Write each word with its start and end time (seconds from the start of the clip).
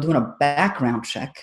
doing 0.00 0.16
a 0.16 0.34
background 0.40 1.04
check, 1.04 1.34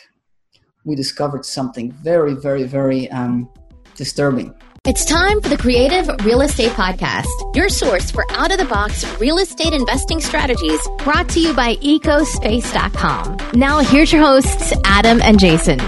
we 0.86 0.96
discovered 0.96 1.46
something 1.46 1.92
very, 1.92 2.33
very, 2.33 2.64
very 2.64 3.10
um, 3.12 3.50
disturbing. 3.96 4.54
It's 4.86 5.04
time 5.04 5.41
for 5.41 5.49
the 5.49 5.57
Creative 5.57 6.07
Real 6.23 6.41
Estate 6.41 6.71
Podcast, 6.71 7.28
your 7.54 7.67
source 7.67 8.09
for 8.09 8.25
out 8.31 8.51
of 8.51 8.57
the 8.57 8.65
box 8.65 9.04
real 9.20 9.38
estate 9.38 9.73
investing 9.73 10.21
strategies 10.21 10.79
brought 10.99 11.28
to 11.29 11.41
you 11.41 11.54
by 11.54 11.75
ecospace.com. 11.78 13.38
Now, 13.54 13.79
here's 13.79 14.13
your 14.13 14.22
hosts, 14.22 14.74
Adam 14.85 15.21
and 15.21 15.39
Jason. 15.39 15.79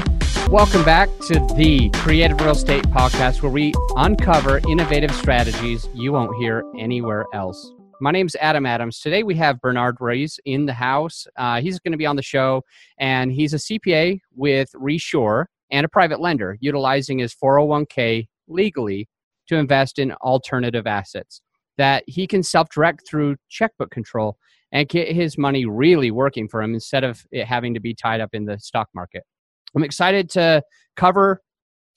Welcome 0.49 0.83
back 0.83 1.09
to 1.27 1.35
the 1.55 1.89
Creative 1.93 2.37
Real 2.41 2.51
Estate 2.51 2.83
Podcast, 2.87 3.41
where 3.41 3.51
we 3.51 3.71
uncover 3.95 4.59
innovative 4.67 5.11
strategies 5.11 5.87
you 5.93 6.11
won't 6.11 6.35
hear 6.35 6.63
anywhere 6.77 7.25
else. 7.33 7.71
My 8.01 8.11
name's 8.11 8.35
Adam 8.39 8.65
Adams. 8.65 9.01
Today 9.01 9.23
we 9.23 9.35
have 9.35 9.59
Bernard 9.59 9.97
Ruiz 9.99 10.39
in 10.45 10.65
the 10.65 10.73
house. 10.73 11.27
Uh, 11.35 11.59
he's 11.59 11.79
going 11.79 11.91
to 11.91 11.97
be 11.97 12.05
on 12.05 12.15
the 12.15 12.21
show, 12.21 12.63
and 12.97 13.29
he's 13.29 13.53
a 13.53 13.57
CPA 13.57 14.21
with 14.33 14.69
Resure 14.73 15.47
and 15.69 15.85
a 15.85 15.89
private 15.89 16.21
lender, 16.21 16.57
utilizing 16.61 17.19
his 17.19 17.35
401k 17.35 18.27
legally 18.47 19.09
to 19.47 19.57
invest 19.57 19.99
in 19.99 20.13
alternative 20.13 20.87
assets 20.87 21.41
that 21.77 22.05
he 22.07 22.25
can 22.25 22.41
self-direct 22.41 23.05
through 23.05 23.35
checkbook 23.49 23.91
control 23.91 24.37
and 24.71 24.87
get 24.87 25.13
his 25.13 25.37
money 25.37 25.65
really 25.65 26.09
working 26.09 26.47
for 26.47 26.61
him 26.61 26.73
instead 26.73 27.03
of 27.03 27.25
it 27.31 27.45
having 27.45 27.73
to 27.73 27.81
be 27.81 27.93
tied 27.93 28.21
up 28.21 28.29
in 28.31 28.45
the 28.45 28.57
stock 28.59 28.87
market. 28.95 29.23
I'm 29.75 29.83
excited 29.83 30.29
to 30.31 30.63
cover 30.95 31.41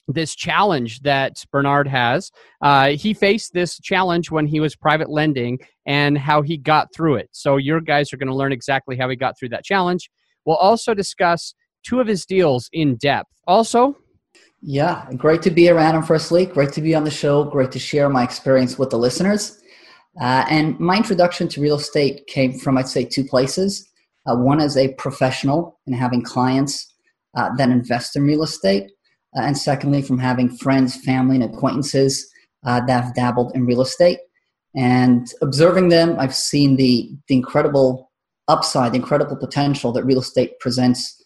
this 0.07 0.35
challenge 0.35 1.01
that 1.01 1.43
Bernard 1.51 1.87
has. 1.87 2.31
Uh, 2.61 2.89
he 2.89 3.13
faced 3.13 3.53
this 3.53 3.79
challenge 3.79 4.31
when 4.31 4.47
he 4.47 4.59
was 4.59 4.75
private 4.75 5.09
lending 5.09 5.59
and 5.85 6.17
how 6.17 6.41
he 6.41 6.57
got 6.57 6.93
through 6.93 7.15
it. 7.15 7.29
So, 7.31 7.57
your 7.57 7.81
guys 7.81 8.11
are 8.13 8.17
going 8.17 8.27
to 8.27 8.35
learn 8.35 8.51
exactly 8.51 8.97
how 8.97 9.09
he 9.09 9.15
got 9.15 9.37
through 9.37 9.49
that 9.49 9.63
challenge. 9.63 10.09
We'll 10.45 10.57
also 10.57 10.93
discuss 10.93 11.53
two 11.85 11.99
of 11.99 12.07
his 12.07 12.25
deals 12.25 12.69
in 12.73 12.95
depth. 12.97 13.29
Also, 13.47 13.95
yeah, 14.61 15.05
great 15.17 15.41
to 15.41 15.51
be 15.51 15.69
around 15.69 15.95
him, 15.95 16.03
firstly. 16.03 16.45
Great 16.45 16.71
to 16.73 16.81
be 16.81 16.95
on 16.95 17.03
the 17.03 17.11
show. 17.11 17.43
Great 17.43 17.71
to 17.73 17.79
share 17.79 18.07
my 18.07 18.23
experience 18.23 18.79
with 18.79 18.91
the 18.91 18.97
listeners. 18.97 19.61
Uh, 20.21 20.45
and 20.49 20.79
my 20.79 20.95
introduction 20.95 21.47
to 21.49 21.61
real 21.61 21.75
estate 21.75 22.25
came 22.27 22.53
from, 22.53 22.77
I'd 22.77 22.87
say, 22.87 23.03
two 23.03 23.25
places. 23.25 23.89
Uh, 24.25 24.37
one 24.37 24.61
as 24.61 24.77
a 24.77 24.93
professional 24.93 25.79
and 25.85 25.93
having 25.93 26.21
clients 26.21 26.93
uh, 27.35 27.49
that 27.57 27.69
invest 27.69 28.15
in 28.15 28.23
real 28.23 28.43
estate 28.43 28.89
uh, 29.35 29.41
and 29.41 29.57
secondly, 29.57 30.01
from 30.01 30.19
having 30.19 30.49
friends, 30.49 30.95
family, 30.95 31.35
and 31.35 31.43
acquaintances 31.43 32.31
uh, 32.65 32.79
that 32.85 33.03
have 33.03 33.15
dabbled 33.15 33.51
in 33.55 33.65
real 33.65 33.81
estate. 33.81 34.19
And 34.75 35.31
observing 35.41 35.89
them, 35.89 36.15
I've 36.19 36.35
seen 36.35 36.77
the, 36.77 37.11
the 37.27 37.35
incredible 37.35 38.11
upside, 38.47 38.91
the 38.91 38.97
incredible 38.97 39.35
potential 39.35 39.91
that 39.93 40.03
real 40.03 40.19
estate 40.19 40.59
presents 40.59 41.23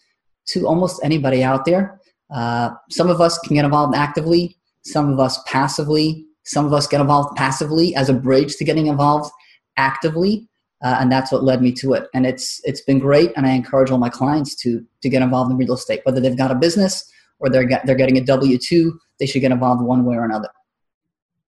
to 0.47 0.67
almost 0.67 1.01
anybody 1.03 1.43
out 1.43 1.65
there. 1.65 1.99
Uh, 2.33 2.71
some 2.89 3.09
of 3.09 3.21
us 3.21 3.37
can 3.39 3.55
get 3.55 3.65
involved 3.65 3.95
actively, 3.95 4.57
some 4.83 5.11
of 5.11 5.19
us 5.19 5.41
passively, 5.45 6.25
some 6.43 6.65
of 6.65 6.73
us 6.73 6.87
get 6.87 7.01
involved 7.01 7.35
passively 7.35 7.95
as 7.95 8.09
a 8.09 8.13
bridge 8.13 8.55
to 8.55 8.65
getting 8.65 8.87
involved 8.87 9.31
actively. 9.77 10.47
Uh, 10.83 10.97
and 10.99 11.11
that's 11.11 11.31
what 11.31 11.43
led 11.43 11.61
me 11.61 11.71
to 11.71 11.93
it. 11.93 12.07
And 12.13 12.25
it's 12.25 12.61
it's 12.63 12.81
been 12.81 12.99
great, 12.99 13.33
and 13.35 13.47
I 13.47 13.51
encourage 13.51 13.89
all 13.89 13.97
my 13.97 14.09
clients 14.09 14.55
to 14.57 14.85
to 15.01 15.09
get 15.09 15.23
involved 15.23 15.51
in 15.51 15.57
real 15.57 15.73
estate, 15.73 16.01
whether 16.03 16.21
they've 16.21 16.37
got 16.37 16.51
a 16.51 16.55
business 16.55 17.11
or 17.39 17.49
they're 17.49 17.65
get, 17.65 17.85
they're 17.85 17.95
getting 17.95 18.17
a 18.17 18.21
W 18.21 18.57
two, 18.57 18.99
they 19.19 19.25
should 19.25 19.41
get 19.41 19.51
involved 19.51 19.81
one 19.81 20.05
way 20.05 20.15
or 20.15 20.25
another. 20.25 20.49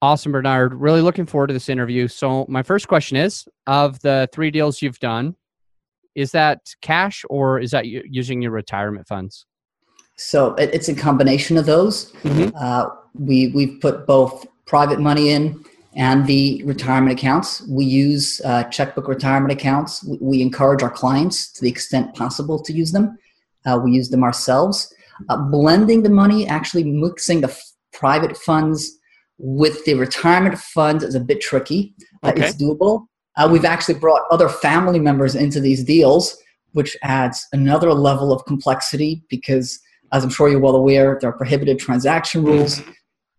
Awesome, 0.02 0.32
Bernard. 0.32 0.74
Really 0.74 1.02
looking 1.02 1.26
forward 1.26 1.48
to 1.48 1.54
this 1.54 1.68
interview. 1.68 2.08
So, 2.08 2.46
my 2.48 2.64
first 2.64 2.88
question 2.88 3.18
is: 3.18 3.48
of 3.68 4.00
the 4.00 4.30
three 4.32 4.50
deals 4.50 4.82
you've 4.82 5.00
done, 5.00 5.36
is 6.16 6.32
that 6.32 6.60
cash 6.82 7.24
or 7.30 7.60
is 7.60 7.72
that 7.72 7.86
using 7.86 8.42
your 8.42 8.52
retirement 8.52 9.08
funds? 9.08 9.46
So 10.20 10.54
it, 10.56 10.70
it's 10.74 10.90
a 10.90 10.96
combination 10.96 11.58
of 11.58 11.66
those. 11.66 12.12
Mm-hmm. 12.24 12.56
Uh, 12.60 12.90
we 13.14 13.48
we've 13.56 13.80
put 13.80 14.06
both 14.06 14.46
private 14.66 15.00
money 15.00 15.30
in 15.30 15.64
and 15.96 16.28
the 16.28 16.62
retirement 16.66 17.18
accounts. 17.18 17.66
We 17.68 17.86
use 17.86 18.42
uh, 18.44 18.66
checkbook 18.66 19.08
retirement 19.08 19.54
accounts. 19.54 20.04
We, 20.04 20.18
we, 20.22 20.42
encourage 20.42 20.84
our 20.84 20.92
clients 20.92 21.52
to 21.54 21.62
the 21.62 21.70
extent 21.70 22.14
possible 22.16 22.62
to 22.62 22.74
use 22.74 22.92
them. 22.92 23.18
Uh, 23.66 23.80
we 23.84 23.92
use 23.92 24.10
them 24.10 24.24
ourselves. 24.24 24.94
Uh, 25.28 25.38
blending 25.38 26.04
the 26.04 26.10
money, 26.10 26.48
actually 26.48 26.84
mixing 26.84 27.42
the 27.42 27.50
f- 27.50 27.62
private 27.92 28.38
funds 28.38 28.98
with 29.38 29.84
the 29.86 29.94
retirement 29.96 30.58
funds 30.58 31.04
is 31.04 31.16
a 31.16 31.20
bit 31.20 31.42
tricky. 31.42 31.94
Uh, 32.24 32.30
okay. 32.30 32.48
It's 32.48 32.56
doable. 32.56 33.08
Uh, 33.38 33.48
we've 33.52 33.66
actually 33.66 33.96
brought 33.96 34.22
other 34.32 34.50
family 34.50 35.00
members 35.00 35.36
into 35.36 35.60
these 35.60 35.84
deals, 35.84 36.38
which 36.74 36.98
adds 37.04 37.48
another 37.54 37.94
level 37.94 38.34
of 38.34 38.46
complexity 38.46 39.24
because, 39.30 39.80
as 40.12 40.24
I'm 40.24 40.30
sure 40.30 40.50
you're 40.50 40.60
well 40.60 40.76
aware, 40.76 41.18
there 41.20 41.30
are 41.30 41.38
prohibited 41.38 41.80
transaction 41.80 42.44
rules. 42.44 42.82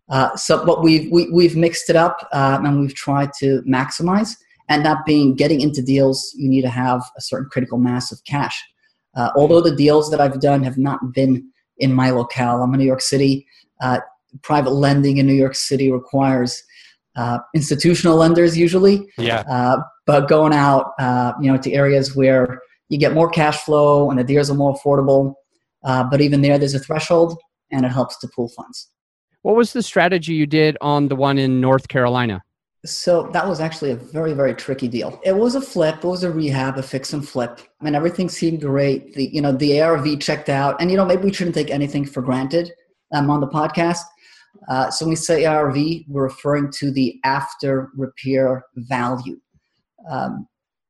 Uh, 0.08 0.34
so, 0.36 0.64
but 0.64 0.82
we've 0.82 1.10
we, 1.12 1.22
have 1.22 1.32
we 1.32 1.46
have 1.46 1.56
mixed 1.56 1.90
it 1.90 1.96
up 1.96 2.28
um, 2.32 2.64
and 2.66 2.80
we've 2.80 2.94
tried 2.94 3.32
to 3.40 3.62
maximize. 3.62 4.36
And 4.68 4.84
that 4.86 5.04
being 5.04 5.34
getting 5.34 5.60
into 5.60 5.82
deals, 5.82 6.32
you 6.36 6.48
need 6.48 6.62
to 6.62 6.70
have 6.70 7.02
a 7.16 7.20
certain 7.20 7.48
critical 7.50 7.78
mass 7.78 8.12
of 8.12 8.22
cash. 8.24 8.60
Uh, 9.16 9.30
although 9.36 9.60
the 9.60 9.74
deals 9.74 10.10
that 10.10 10.20
I've 10.20 10.40
done 10.40 10.62
have 10.62 10.78
not 10.78 11.12
been 11.12 11.50
in 11.80 11.92
my 11.92 12.10
locale. 12.10 12.62
I'm 12.62 12.72
in 12.74 12.80
New 12.80 12.86
York 12.86 13.02
City. 13.02 13.46
Uh, 13.80 14.00
private 14.42 14.70
lending 14.70 15.16
in 15.16 15.26
New 15.26 15.34
York 15.34 15.54
City 15.54 15.90
requires 15.90 16.62
uh, 17.16 17.38
institutional 17.54 18.16
lenders 18.16 18.56
usually. 18.56 19.08
Yeah. 19.18 19.42
Uh, 19.50 19.78
but 20.06 20.28
going 20.28 20.52
out, 20.52 20.92
uh, 20.98 21.32
you 21.40 21.50
know, 21.50 21.58
to 21.58 21.72
areas 21.72 22.14
where 22.14 22.60
you 22.88 22.98
get 22.98 23.12
more 23.12 23.28
cash 23.28 23.58
flow 23.64 24.10
and 24.10 24.18
the 24.18 24.24
deals 24.24 24.50
are 24.50 24.54
more 24.54 24.74
affordable. 24.74 25.34
Uh, 25.84 26.04
but 26.04 26.20
even 26.20 26.42
there, 26.42 26.58
there's 26.58 26.74
a 26.74 26.78
threshold, 26.78 27.38
and 27.70 27.86
it 27.86 27.88
helps 27.88 28.18
to 28.18 28.28
pool 28.28 28.48
funds. 28.48 28.88
What 29.42 29.56
was 29.56 29.72
the 29.72 29.82
strategy 29.82 30.34
you 30.34 30.46
did 30.46 30.76
on 30.82 31.08
the 31.08 31.16
one 31.16 31.38
in 31.38 31.60
North 31.60 31.88
Carolina? 31.88 32.42
So 32.86 33.28
that 33.34 33.46
was 33.46 33.60
actually 33.60 33.90
a 33.90 33.96
very, 33.96 34.32
very 34.32 34.54
tricky 34.54 34.88
deal. 34.88 35.20
It 35.22 35.36
was 35.36 35.54
a 35.54 35.60
flip, 35.60 35.96
it 35.96 36.04
was 36.04 36.24
a 36.24 36.30
rehab, 36.30 36.78
a 36.78 36.82
fix 36.82 37.12
and 37.12 37.26
flip. 37.26 37.60
I 37.80 37.84
mean, 37.84 37.94
everything 37.94 38.30
seemed 38.30 38.62
great. 38.62 39.12
The 39.14 39.26
you 39.26 39.42
know, 39.42 39.52
the 39.52 39.80
ARV 39.82 40.18
checked 40.20 40.48
out. 40.48 40.80
And 40.80 40.90
you 40.90 40.96
know, 40.96 41.04
maybe 41.04 41.24
we 41.24 41.32
shouldn't 41.32 41.54
take 41.54 41.70
anything 41.70 42.06
for 42.06 42.22
granted 42.22 42.72
um, 43.12 43.28
on 43.30 43.40
the 43.40 43.48
podcast. 43.48 44.00
Uh, 44.68 44.90
so 44.90 45.04
when 45.04 45.10
we 45.10 45.16
say 45.16 45.44
ARV, 45.44 45.76
we're 46.08 46.24
referring 46.24 46.70
to 46.78 46.90
the 46.90 47.20
after 47.24 47.90
repair 47.94 48.64
value. 48.76 49.38
Um, 50.10 50.46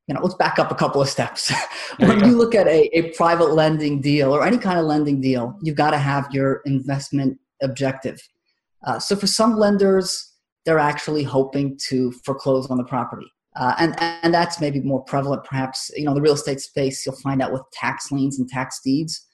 you 0.06 0.14
know, 0.14 0.20
let's 0.22 0.34
back 0.34 0.58
up 0.58 0.70
a 0.70 0.74
couple 0.74 1.02
of 1.02 1.08
steps. 1.08 1.52
when 1.98 2.20
you, 2.20 2.26
you 2.26 2.36
look 2.36 2.54
at 2.54 2.66
a, 2.66 2.88
a 2.96 3.12
private 3.12 3.52
lending 3.52 4.00
deal 4.00 4.34
or 4.34 4.44
any 4.44 4.58
kind 4.58 4.78
of 4.78 4.86
lending 4.86 5.20
deal, 5.20 5.58
you've 5.62 5.76
got 5.76 5.90
to 5.90 5.98
have 5.98 6.28
your 6.32 6.62
investment 6.66 7.38
objective. 7.62 8.20
Uh, 8.86 8.98
so 8.98 9.14
for 9.14 9.26
some 9.26 9.56
lenders, 9.56 10.29
they're 10.64 10.78
actually 10.78 11.22
hoping 11.22 11.78
to 11.88 12.12
foreclose 12.24 12.68
on 12.70 12.76
the 12.76 12.84
property. 12.84 13.26
Uh, 13.56 13.74
and, 13.78 13.94
and 13.98 14.32
that's 14.32 14.60
maybe 14.60 14.80
more 14.80 15.02
prevalent, 15.02 15.42
perhaps, 15.44 15.90
you 15.96 16.04
know, 16.04 16.14
the 16.14 16.20
real 16.20 16.34
estate 16.34 16.60
space, 16.60 17.04
you'll 17.04 17.16
find 17.16 17.42
out 17.42 17.52
with 17.52 17.62
tax 17.72 18.12
liens 18.12 18.38
and 18.38 18.48
tax 18.48 18.80
deeds. 18.84 19.26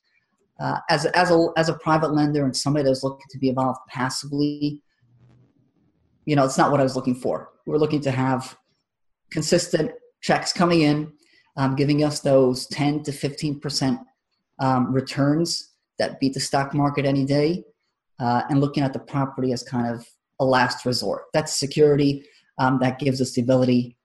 Uh, 0.59 0.79
as, 0.89 1.05
as, 1.07 1.31
a, 1.31 1.49
as 1.57 1.69
a 1.69 1.75
private 1.75 2.15
lender 2.15 2.45
and 2.45 2.57
somebody 2.57 2.85
that's 2.85 3.03
looking 3.03 3.27
to 3.29 3.39
be 3.39 3.51
involved 3.51 3.79
passively, 3.89 4.83
you 6.25 6.35
know, 6.35 6.45
it's 6.45 6.57
not 6.57 6.71
what 6.71 6.81
I 6.81 6.83
was 6.83 6.97
looking 6.97 7.15
for. 7.15 7.51
We 7.67 7.75
are 7.75 7.79
looking 7.79 8.01
to 8.03 8.11
have 8.11 8.57
consistent 9.31 9.93
checks 10.23 10.53
coming 10.53 10.81
in, 10.81 11.13
um, 11.57 11.77
giving 11.77 12.03
us 12.03 12.21
those 12.21 12.67
10 12.69 13.03
to 13.05 13.13
15% 13.13 14.01
um, 14.59 14.93
returns 14.93 15.73
that 15.99 16.19
beat 16.21 16.35
the 16.35 16.41
stock 16.41 16.75
market 16.75 17.05
any 17.05 17.25
day, 17.25 17.65
uh, 18.19 18.43
and 18.49 18.61
looking 18.61 18.83
at 18.83 18.93
the 18.93 18.99
property 18.99 19.53
as 19.53 19.63
kind 19.63 19.95
of 19.95 20.07
a 20.41 20.45
last 20.45 20.85
resort. 20.85 21.25
That's 21.33 21.53
security 21.53 22.25
um, 22.59 22.79
that 22.81 22.99
gives 22.99 23.21
us 23.21 23.33
the 23.33 23.43
ability, 23.43 23.97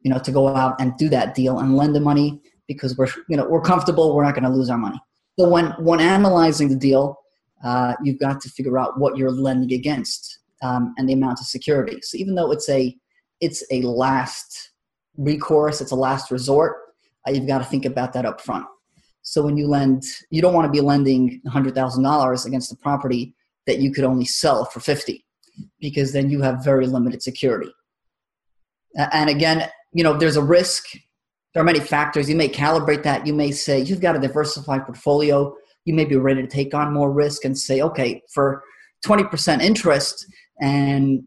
you 0.00 0.10
know, 0.10 0.18
to 0.18 0.32
go 0.32 0.48
out 0.48 0.80
and 0.80 0.96
do 0.96 1.08
that 1.10 1.34
deal 1.34 1.58
and 1.58 1.76
lend 1.76 1.94
the 1.94 2.00
money 2.00 2.40
because 2.68 2.96
we're, 2.96 3.08
you 3.28 3.36
know, 3.36 3.46
we're 3.48 3.60
comfortable. 3.60 4.14
We're 4.14 4.24
not 4.24 4.34
going 4.34 4.44
to 4.44 4.50
lose 4.50 4.70
our 4.70 4.78
money. 4.78 5.00
So 5.38 5.48
when 5.48 5.66
when 5.78 6.00
analyzing 6.00 6.68
the 6.68 6.76
deal, 6.76 7.18
uh, 7.64 7.94
you've 8.02 8.18
got 8.18 8.40
to 8.40 8.48
figure 8.50 8.78
out 8.78 8.98
what 8.98 9.16
you're 9.16 9.30
lending 9.30 9.72
against 9.72 10.38
um, 10.62 10.94
and 10.96 11.08
the 11.08 11.12
amount 11.12 11.40
of 11.40 11.46
security. 11.46 11.98
So 12.02 12.16
even 12.16 12.34
though 12.34 12.52
it's 12.52 12.68
a 12.68 12.96
it's 13.40 13.64
a 13.70 13.82
last 13.82 14.70
recourse, 15.16 15.80
it's 15.80 15.92
a 15.92 15.96
last 15.96 16.30
resort, 16.30 16.76
uh, 17.26 17.32
you've 17.32 17.46
got 17.46 17.58
to 17.58 17.64
think 17.64 17.84
about 17.84 18.12
that 18.14 18.24
up 18.24 18.40
front. 18.40 18.66
So 19.22 19.42
when 19.42 19.56
you 19.56 19.66
lend, 19.66 20.04
you 20.30 20.40
don't 20.40 20.54
want 20.54 20.66
to 20.66 20.72
be 20.72 20.80
lending 20.80 21.40
$100,000 21.48 22.46
against 22.46 22.72
a 22.72 22.76
property 22.76 23.34
that 23.66 23.78
you 23.78 23.92
could 23.92 24.04
only 24.04 24.24
sell 24.24 24.64
for 24.64 24.78
50 24.78 25.25
because 25.80 26.12
then 26.12 26.30
you 26.30 26.42
have 26.42 26.64
very 26.64 26.86
limited 26.86 27.22
security. 27.22 27.70
And 29.12 29.28
again, 29.28 29.68
you 29.92 30.02
know, 30.02 30.16
there's 30.16 30.36
a 30.36 30.42
risk. 30.42 30.84
There 31.52 31.62
are 31.62 31.66
many 31.66 31.80
factors. 31.80 32.28
You 32.28 32.36
may 32.36 32.48
calibrate 32.48 33.02
that. 33.02 33.26
You 33.26 33.34
may 33.34 33.50
say 33.50 33.80
you've 33.80 34.00
got 34.00 34.16
a 34.16 34.20
diversified 34.20 34.84
portfolio. 34.84 35.54
You 35.84 35.94
may 35.94 36.04
be 36.04 36.16
ready 36.16 36.42
to 36.42 36.48
take 36.48 36.74
on 36.74 36.92
more 36.92 37.10
risk 37.12 37.44
and 37.44 37.56
say, 37.56 37.80
okay, 37.80 38.22
for 38.32 38.62
20% 39.04 39.62
interest 39.62 40.26
and 40.60 41.22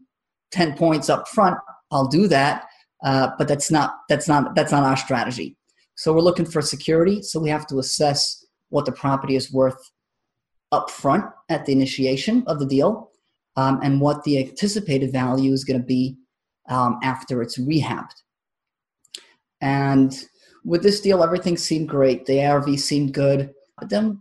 10 0.52 0.76
points 0.76 1.08
up 1.08 1.28
front, 1.28 1.56
I'll 1.90 2.08
do 2.08 2.28
that. 2.28 2.66
Uh, 3.02 3.30
but 3.38 3.48
that's 3.48 3.70
not 3.70 3.94
that's 4.10 4.28
not 4.28 4.54
that's 4.54 4.72
not 4.72 4.84
our 4.84 4.96
strategy. 4.96 5.56
So 5.94 6.12
we're 6.12 6.20
looking 6.20 6.44
for 6.44 6.60
security. 6.60 7.22
So 7.22 7.40
we 7.40 7.48
have 7.48 7.66
to 7.68 7.78
assess 7.78 8.44
what 8.68 8.84
the 8.84 8.92
property 8.92 9.36
is 9.36 9.50
worth 9.52 9.78
up 10.70 10.90
front 10.90 11.24
at 11.48 11.64
the 11.64 11.72
initiation 11.72 12.44
of 12.46 12.58
the 12.58 12.66
deal 12.66 13.09
um, 13.56 13.80
and 13.82 14.00
what 14.00 14.22
the 14.24 14.38
anticipated 14.38 15.12
value 15.12 15.52
is 15.52 15.64
going 15.64 15.80
to 15.80 15.86
be 15.86 16.16
um, 16.68 16.98
after 17.02 17.42
it's 17.42 17.58
rehabbed. 17.58 18.14
And 19.60 20.16
with 20.64 20.82
this 20.82 21.00
deal, 21.00 21.22
everything 21.22 21.56
seemed 21.56 21.88
great. 21.88 22.26
The 22.26 22.44
ARV 22.44 22.78
seemed 22.78 23.14
good. 23.14 23.52
But 23.78 23.88
then, 23.88 24.20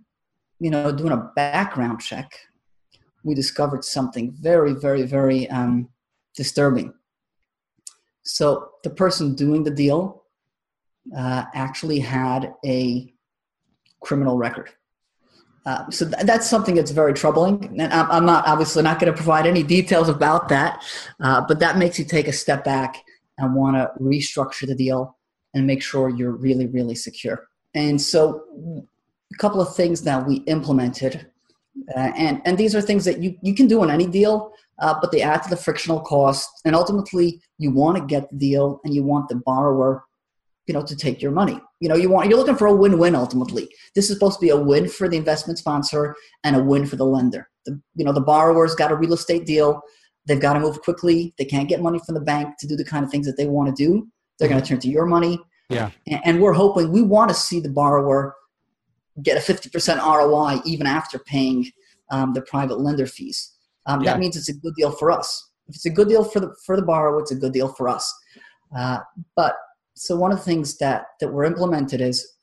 you 0.60 0.72
know, 0.72 0.92
doing 0.92 1.14
a 1.14 1.32
background 1.36 2.02
check, 2.02 2.32
we 3.24 3.36
discovered 3.36 3.84
something 3.84 4.34
very, 4.40 4.74
very, 4.74 5.04
very 5.04 5.50
um, 5.50 5.90
disturbing. 6.36 6.94
So 8.24 8.72
the 8.84 8.90
person 8.90 9.36
doing 9.36 9.64
the 9.64 9.72
deal 9.72 10.24
uh, 11.16 11.46
actually 11.54 12.00
had 12.00 12.54
a 12.66 13.14
criminal 14.02 14.38
record. 14.38 14.70
Uh, 15.66 15.90
so 15.90 16.10
th- 16.10 16.24
that's 16.24 16.50
something 16.50 16.76
that's 16.76 16.92
very 16.92 17.14
troubling, 17.14 17.66
and 17.80 17.94
I'm, 17.94 18.10
I'm 18.12 18.26
not 18.26 18.48
obviously 18.48 18.82
not 18.84 19.00
going 19.00 19.12
to 19.12 19.16
provide 19.16 19.46
any 19.46 19.64
details 19.64 20.10
about 20.10 20.50
that, 20.50 20.84
uh, 21.22 21.42
but 21.48 21.60
that 21.60 21.78
makes 21.78 22.00
you 22.00 22.06
take 22.06 22.28
a 22.28 22.34
step 22.34 22.64
back 22.64 23.04
and 23.38 23.54
want 23.56 23.76
to 23.76 23.92
restructure 24.02 24.68
the 24.68 24.76
deal 24.76 25.18
and 25.54 25.68
make 25.68 25.82
sure 25.82 26.10
you're 26.10 26.32
really, 26.32 26.68
really 26.68 26.96
secure. 26.96 27.48
And 27.74 28.02
so, 28.02 28.44
a 29.34 29.38
couple 29.38 29.62
of 29.62 29.76
things 29.76 30.02
that 30.04 30.26
we 30.26 30.38
implemented, 30.48 31.28
uh, 31.96 32.12
and 32.16 32.42
and 32.46 32.58
these 32.58 32.74
are 32.74 32.82
things 32.82 33.06
that 33.06 33.22
you 33.22 33.36
you 33.42 33.54
can 33.54 33.68
do 33.68 33.82
on 33.82 33.92
any 33.92 34.08
deal, 34.08 34.52
uh, 34.80 34.96
but 35.00 35.12
they 35.12 35.22
add 35.22 35.44
to 35.44 35.50
the 35.50 35.58
frictional 35.58 36.00
cost, 36.00 36.50
and 36.66 36.76
ultimately 36.76 37.42
you 37.58 37.72
want 37.72 37.98
to 37.98 38.04
get 38.06 38.30
the 38.32 38.38
deal, 38.38 38.80
and 38.84 38.94
you 38.94 39.04
want 39.04 39.28
the 39.30 39.36
borrower 39.36 40.04
you 40.70 40.74
know 40.74 40.84
to 40.84 40.96
take 40.96 41.20
your 41.20 41.32
money. 41.32 41.60
You 41.80 41.90
know 41.90 41.96
you 41.96 42.12
want 42.12 42.30
you're 42.30 42.38
looking 42.38 42.56
for 42.56 42.68
a 42.68 42.76
win-win 42.76 43.16
ultimately. 43.16 43.68
This 43.96 44.10
is 44.10 44.16
supposed 44.16 44.40
to 44.40 44.46
be 44.46 44.52
a 44.52 44.56
win 44.56 44.88
for 44.88 45.10
the 45.10 45.18
investment 45.18 45.58
sponsor 45.58 46.16
and 46.44 46.56
a 46.56 46.64
win 46.64 46.86
for 46.86 46.96
the 46.96 47.06
lender. 47.06 47.50
The, 47.66 47.82
you 47.96 48.06
know 48.06 48.14
the 48.14 48.22
borrower's 48.22 48.76
got 48.76 48.92
a 48.92 48.96
real 48.96 49.14
estate 49.14 49.48
deal. 49.48 49.82
They've 50.28 50.40
got 50.40 50.54
to 50.54 50.60
move 50.60 50.80
quickly. 50.84 51.34
They 51.40 51.46
can't 51.46 51.68
get 51.68 51.82
money 51.82 52.00
from 52.06 52.14
the 52.14 52.22
bank 52.22 52.54
to 52.60 52.68
do 52.68 52.76
the 52.76 52.86
kind 52.86 53.04
of 53.04 53.10
things 53.10 53.26
that 53.26 53.36
they 53.36 53.48
want 53.48 53.76
to 53.76 53.84
do. 53.84 54.08
They're 54.38 54.48
going 54.48 54.62
to 54.62 54.68
turn 54.68 54.80
to 54.82 54.88
your 54.88 55.08
money. 55.08 55.40
Yeah. 55.70 55.90
And, 56.08 56.22
and 56.24 56.42
we're 56.42 56.54
hoping 56.54 56.92
we 56.92 57.02
want 57.02 57.30
to 57.30 57.36
see 57.36 57.60
the 57.60 57.70
borrower 57.70 58.36
get 59.24 59.38
a 59.38 59.54
50% 59.54 59.98
roi 59.98 60.62
even 60.66 60.86
after 60.86 61.18
paying 61.18 61.72
um, 62.12 62.34
the 62.34 62.42
private 62.44 62.80
lender 62.80 63.08
fees. 63.08 63.56
Um, 63.88 64.02
yeah. 64.02 64.14
that 64.14 64.20
means 64.20 64.38
it's 64.38 64.50
a 64.50 64.54
good 64.54 64.76
deal 64.76 64.92
for 64.92 65.12
us. 65.12 65.50
If 65.68 65.76
it's 65.76 65.86
a 65.86 65.90
good 65.90 66.10
deal 66.10 66.24
for 66.24 66.40
the 66.40 66.56
for 66.64 66.76
the 66.76 66.84
borrower 66.84 67.20
it's 67.20 67.32
a 67.32 67.36
good 67.36 67.54
deal 67.54 67.70
for 67.70 67.90
us. 67.90 68.14
Uh, 68.78 69.00
but 69.36 69.56
so 70.00 70.16
one 70.16 70.32
of 70.32 70.38
the 70.38 70.46
things 70.46 70.78
that 70.78 71.08
that 71.20 71.28
were 71.28 71.44
implemented 71.44 72.00
is 72.00 72.36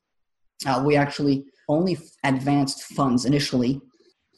uh, 0.66 0.82
we 0.84 0.94
actually 0.94 1.46
only 1.70 1.96
advanced 2.22 2.82
funds 2.82 3.24
initially 3.24 3.80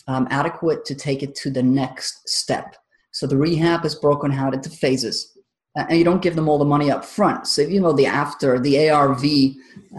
um, 0.06 0.28
adequate 0.30 0.84
to 0.84 0.94
take 0.94 1.24
it 1.24 1.34
to 1.34 1.50
the 1.50 1.62
next 1.62 2.28
step. 2.28 2.76
So 3.10 3.26
the 3.26 3.36
rehab 3.36 3.84
is 3.84 3.96
broken 3.96 4.32
out 4.32 4.54
into 4.54 4.70
phases, 4.70 5.36
and 5.76 5.98
you 5.98 6.04
don't 6.04 6.22
give 6.22 6.36
them 6.36 6.48
all 6.48 6.58
the 6.58 6.64
money 6.64 6.92
up 6.92 7.04
front. 7.04 7.48
So 7.48 7.62
you 7.62 7.80
know 7.80 7.92
the 7.92 8.06
after 8.06 8.60
the 8.60 8.88
ARV 8.88 9.24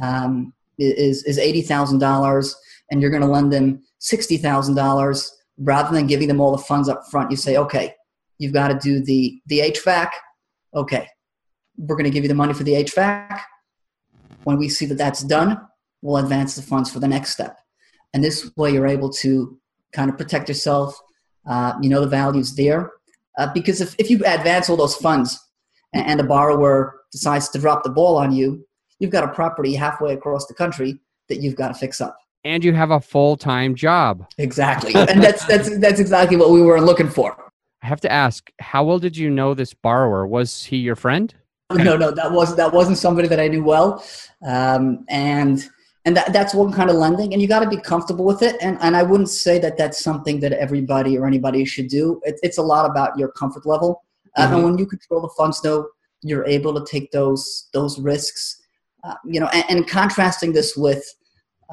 um, 0.02 0.54
is 0.78 1.24
is 1.26 1.38
eighty 1.38 1.62
thousand 1.62 2.00
dollars, 2.00 2.56
and 2.90 3.02
you're 3.02 3.12
going 3.12 3.28
to 3.28 3.28
lend 3.28 3.52
them 3.52 3.84
sixty 4.00 4.38
thousand 4.38 4.76
dollars 4.76 5.30
rather 5.58 5.94
than 5.94 6.08
giving 6.08 6.30
them 6.30 6.40
all 6.40 6.56
the 6.56 6.64
funds 6.64 6.88
up 6.88 7.04
front. 7.12 7.32
You 7.32 7.38
say, 7.38 7.58
okay, 7.58 7.94
you've 8.38 8.54
got 8.54 8.70
to 8.70 8.80
do 8.80 9.04
the 9.04 9.42
the 9.48 9.60
HVAC. 9.60 10.10
Okay, 10.74 11.06
we're 11.80 11.96
going 11.96 12.06
to 12.06 12.12
give 12.12 12.24
you 12.24 12.28
the 12.28 12.36
money 12.36 12.54
for 12.54 12.64
the 12.64 12.74
HVAC. 12.74 13.40
When 14.44 14.58
we 14.58 14.70
see 14.70 14.86
that 14.88 14.98
that's 14.98 15.24
done, 15.24 15.60
we'll 16.02 16.18
advance 16.18 16.56
the 16.56 16.62
funds 16.62 16.92
for 16.92 17.00
the 17.00 17.08
next 17.08 17.32
step. 17.32 17.58
And 18.14 18.24
this 18.24 18.52
way, 18.58 18.72
you're 18.72 18.88
able 18.88 19.10
to 19.12 19.58
kind 19.94 20.10
of 20.10 20.18
protect 20.18 20.50
yourself. 20.50 21.00
Uh, 21.48 21.74
you 21.82 21.90
know 21.90 22.02
the 22.02 22.08
value's 22.08 22.56
there. 22.56 22.92
Uh, 23.38 23.52
because 23.54 23.80
if, 23.80 23.96
if 23.98 24.10
you 24.10 24.18
advance 24.26 24.70
all 24.70 24.76
those 24.76 24.96
funds 24.96 25.40
and, 25.94 26.06
and 26.06 26.20
the 26.20 26.24
borrower 26.24 27.02
decides 27.12 27.50
to 27.50 27.60
drop 27.60 27.84
the 27.84 27.90
ball 27.90 28.18
on 28.18 28.32
you, 28.34 28.66
you've 29.00 29.12
got 29.12 29.24
a 29.24 29.30
property 29.30 29.74
halfway 29.74 30.14
across 30.14 30.46
the 30.48 30.54
country 30.54 31.00
that 31.30 31.42
you've 31.42 31.56
got 31.56 31.70
to 31.70 31.74
fix 31.74 32.02
up. 32.02 32.18
And 32.44 32.64
you 32.64 32.74
have 32.74 32.92
a 32.92 33.00
full 33.00 33.38
time 33.38 33.76
job. 33.76 34.26
Exactly. 34.38 34.94
and 34.96 35.24
that's, 35.24 35.46
that's, 35.46 35.78
that's 35.80 36.00
exactly 36.00 36.36
what 36.36 36.50
we 36.52 36.62
were 36.62 36.82
looking 36.82 37.10
for. 37.10 37.52
I 37.82 37.88
have 37.88 38.02
to 38.02 38.12
ask, 38.12 38.52
how 38.60 38.84
well 38.84 39.00
did 39.00 39.16
you 39.16 39.30
know 39.30 39.54
this 39.54 39.74
borrower? 39.74 40.28
Was 40.28 40.66
he 40.66 40.78
your 40.78 40.96
friend? 40.96 41.34
No, 41.72 41.96
no, 41.96 42.12
that 42.12 42.32
was 42.32 42.56
that 42.56 42.74
wasn't 42.74 42.98
somebody 42.98 43.28
that 43.28 43.40
I 43.40 43.48
knew 43.48 43.64
well, 43.64 44.04
um, 44.46 45.06
and 45.10 45.64
and 46.06 46.18
that, 46.18 46.34
that's 46.34 46.56
one 46.56 46.72
kind 46.72 46.90
of 46.90 46.96
lending, 46.96 47.34
and 47.34 47.42
you 47.42 47.48
got 47.48 47.60
to 47.60 47.70
be 47.70 47.78
comfortable 47.78 48.26
with 48.26 48.42
it. 48.42 48.56
And 48.62 48.78
and 48.82 48.98
I 48.98 49.04
wouldn't 49.04 49.30
say 49.30 49.60
that 49.60 49.78
that's 49.78 50.04
something 50.04 50.40
that 50.40 50.54
everybody 50.54 51.18
or 51.18 51.28
anybody 51.28 51.64
should 51.66 51.88
do. 51.88 52.20
It, 52.24 52.40
it's 52.42 52.58
a 52.58 52.64
lot 52.64 52.90
about 52.90 53.18
your 53.20 53.32
comfort 53.34 53.68
level, 53.68 54.04
mm-hmm. 54.38 54.54
and 54.54 54.64
when 54.64 54.78
you 54.80 54.88
control 54.88 55.22
the 55.22 55.30
funds, 55.38 55.62
though, 55.62 55.88
you're 56.24 56.46
able 56.46 56.74
to 56.74 56.92
take 56.92 57.12
those 57.12 57.70
those 57.74 58.00
risks. 58.00 58.56
Uh, 59.04 59.16
you 59.24 59.40
know, 59.40 59.48
and, 59.54 59.64
and, 59.70 59.88
contrasting 59.88 60.52
this 60.52 60.76
with, 60.76 61.02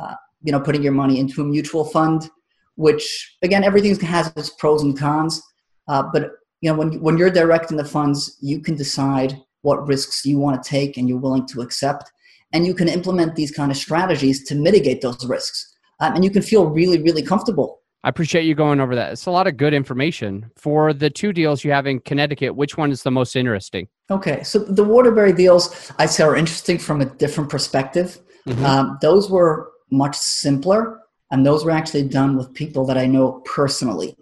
uh, 0.01 0.15
you 0.45 0.53
know, 0.53 0.61
putting 0.61 0.81
your 0.81 0.93
money 0.93 1.19
into 1.19 1.41
a 1.41 1.45
mutual 1.45 1.85
fund, 1.85 2.31
which 2.77 3.37
again, 3.43 3.65
everything 3.65 3.99
has 3.99 4.33
its 4.37 4.51
pros 4.51 4.83
and 4.83 4.97
cons. 4.97 5.43
Uh, 5.89 6.05
but 6.13 6.31
you 6.61 6.71
know, 6.71 6.77
when 6.77 7.01
when 7.01 7.17
you're 7.17 7.31
directing 7.31 7.77
the 7.77 7.85
funds, 7.85 8.37
you 8.41 8.61
can 8.61 8.77
decide 8.77 9.43
what 9.63 9.87
risks 9.87 10.25
you 10.25 10.39
want 10.39 10.63
to 10.63 10.69
take 10.69 10.97
and 10.97 11.09
you're 11.09 11.19
willing 11.19 11.47
to 11.49 11.61
accept. 11.61 12.13
And 12.53 12.67
you 12.67 12.75
can 12.75 12.89
implement 12.89 13.35
these 13.35 13.51
kind 13.51 13.71
of 13.71 13.77
strategies 13.77 14.45
to 14.45 14.55
mitigate 14.55 15.01
those 15.01 15.25
risks. 15.27 15.75
Um, 16.01 16.15
and 16.15 16.25
you 16.25 16.31
can 16.31 16.43
feel 16.43 16.67
really, 16.67 17.03
really 17.03 17.23
comfortable. 17.23 17.81
I 18.05 18.09
appreciate 18.09 18.45
you 18.45 18.55
going 18.55 18.79
over 18.79 18.95
that. 18.95 19.13
It's 19.13 19.27
a 19.27 19.33
lot 19.33 19.49
of 19.49 19.57
good 19.57 19.75
information. 19.75 20.49
For 20.57 20.93
the 20.93 21.11
two 21.11 21.33
deals 21.33 21.65
you 21.65 21.73
have 21.73 21.89
in 21.89 21.99
Connecticut, 21.99 22.55
which 22.55 22.77
one 22.77 22.93
is 22.93 23.03
the 23.03 23.11
most 23.11 23.35
interesting? 23.35 23.89
Okay, 24.11 24.45
so 24.45 24.61
the 24.61 24.85
Waterbury 24.85 25.33
deals 25.33 25.91
I 25.99 26.07
say 26.07 26.23
are 26.23 26.37
interesting 26.37 26.79
from 26.79 27.01
a 27.01 27.07
different 27.07 27.51
perspective. 27.51 28.21
Mm-hmm. 28.47 28.65
Um, 28.65 28.99
those 29.03 29.29
were 29.29 29.73
much 29.91 30.17
simpler, 30.17 31.01
and 31.33 31.45
those 31.45 31.65
were 31.65 31.73
actually 31.73 32.05
done 32.05 32.37
with 32.37 32.55
people 32.55 32.87
that 32.87 32.97
I 32.97 33.07
know 33.07 33.43
personally. 33.45 34.17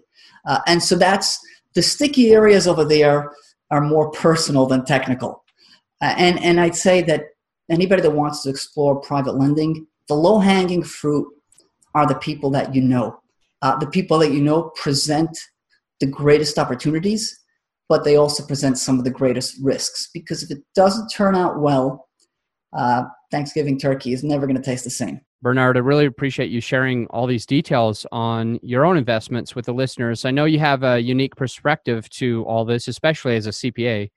Uh, 0.45 0.61
and 0.65 0.81
so 0.81 0.95
that's 0.95 1.39
the 1.75 1.83
sticky 1.83 2.31
areas 2.31 2.67
over 2.67 2.85
there 2.85 3.33
are 3.71 3.81
more 3.81 4.11
personal 4.11 4.65
than 4.65 4.85
technical. 4.85 5.43
Uh, 6.01 6.13
and, 6.17 6.39
and 6.43 6.59
I'd 6.59 6.75
say 6.75 7.01
that 7.03 7.25
anybody 7.69 8.01
that 8.01 8.11
wants 8.11 8.43
to 8.43 8.49
explore 8.49 8.99
private 9.01 9.37
lending, 9.37 9.87
the 10.07 10.15
low 10.15 10.39
hanging 10.39 10.83
fruit 10.83 11.27
are 11.93 12.05
the 12.05 12.15
people 12.15 12.49
that 12.51 12.75
you 12.75 12.81
know. 12.81 13.19
Uh, 13.61 13.77
the 13.77 13.87
people 13.87 14.19
that 14.19 14.31
you 14.31 14.41
know 14.41 14.71
present 14.75 15.35
the 15.99 16.05
greatest 16.05 16.59
opportunities, 16.59 17.39
but 17.87 18.03
they 18.03 18.17
also 18.17 18.45
present 18.45 18.77
some 18.77 18.99
of 18.99 19.05
the 19.05 19.09
greatest 19.09 19.55
risks. 19.61 20.09
Because 20.13 20.43
if 20.43 20.51
it 20.51 20.63
doesn't 20.75 21.07
turn 21.07 21.35
out 21.35 21.59
well, 21.59 22.07
uh, 22.77 23.03
Thanksgiving 23.31 23.79
turkey 23.79 24.13
is 24.13 24.23
never 24.23 24.45
going 24.45 24.57
to 24.57 24.61
taste 24.61 24.83
the 24.83 24.89
same. 24.89 25.21
Bernard, 25.45 25.77
I 25.77 25.81
really 25.81 26.07
appreciate 26.07 26.49
you 26.49 26.59
sharing 26.59 27.05
all 27.11 27.27
these 27.27 27.45
details 27.45 28.07
on 28.11 28.59
your 28.63 28.83
own 28.83 28.97
investments 28.97 29.53
with 29.53 29.67
the 29.67 29.75
listeners. 29.75 30.25
I 30.25 30.31
know 30.31 30.45
you 30.45 30.57
have 30.57 30.81
a 30.81 30.99
unique 30.99 31.35
perspective 31.35 32.09
to 32.13 32.43
all 32.45 32.65
this, 32.65 32.87
especially 32.87 33.35
as 33.35 33.45
a 33.45 33.51
CPA. 33.51 34.09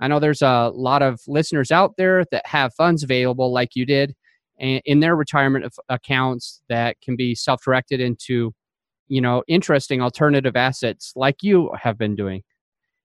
I 0.00 0.08
know 0.08 0.18
there's 0.18 0.42
a 0.42 0.72
lot 0.74 1.00
of 1.00 1.20
listeners 1.28 1.70
out 1.70 1.96
there 1.98 2.24
that 2.32 2.44
have 2.46 2.74
funds 2.74 3.04
available, 3.04 3.52
like 3.52 3.76
you 3.76 3.86
did, 3.86 4.16
in 4.58 4.98
their 4.98 5.14
retirement 5.14 5.72
accounts 5.88 6.62
that 6.68 7.00
can 7.00 7.14
be 7.14 7.36
self-directed 7.36 8.00
into, 8.00 8.52
you 9.06 9.20
know, 9.20 9.44
interesting 9.46 10.02
alternative 10.02 10.56
assets, 10.56 11.12
like 11.14 11.44
you 11.44 11.70
have 11.80 11.96
been 11.96 12.16
doing. 12.16 12.42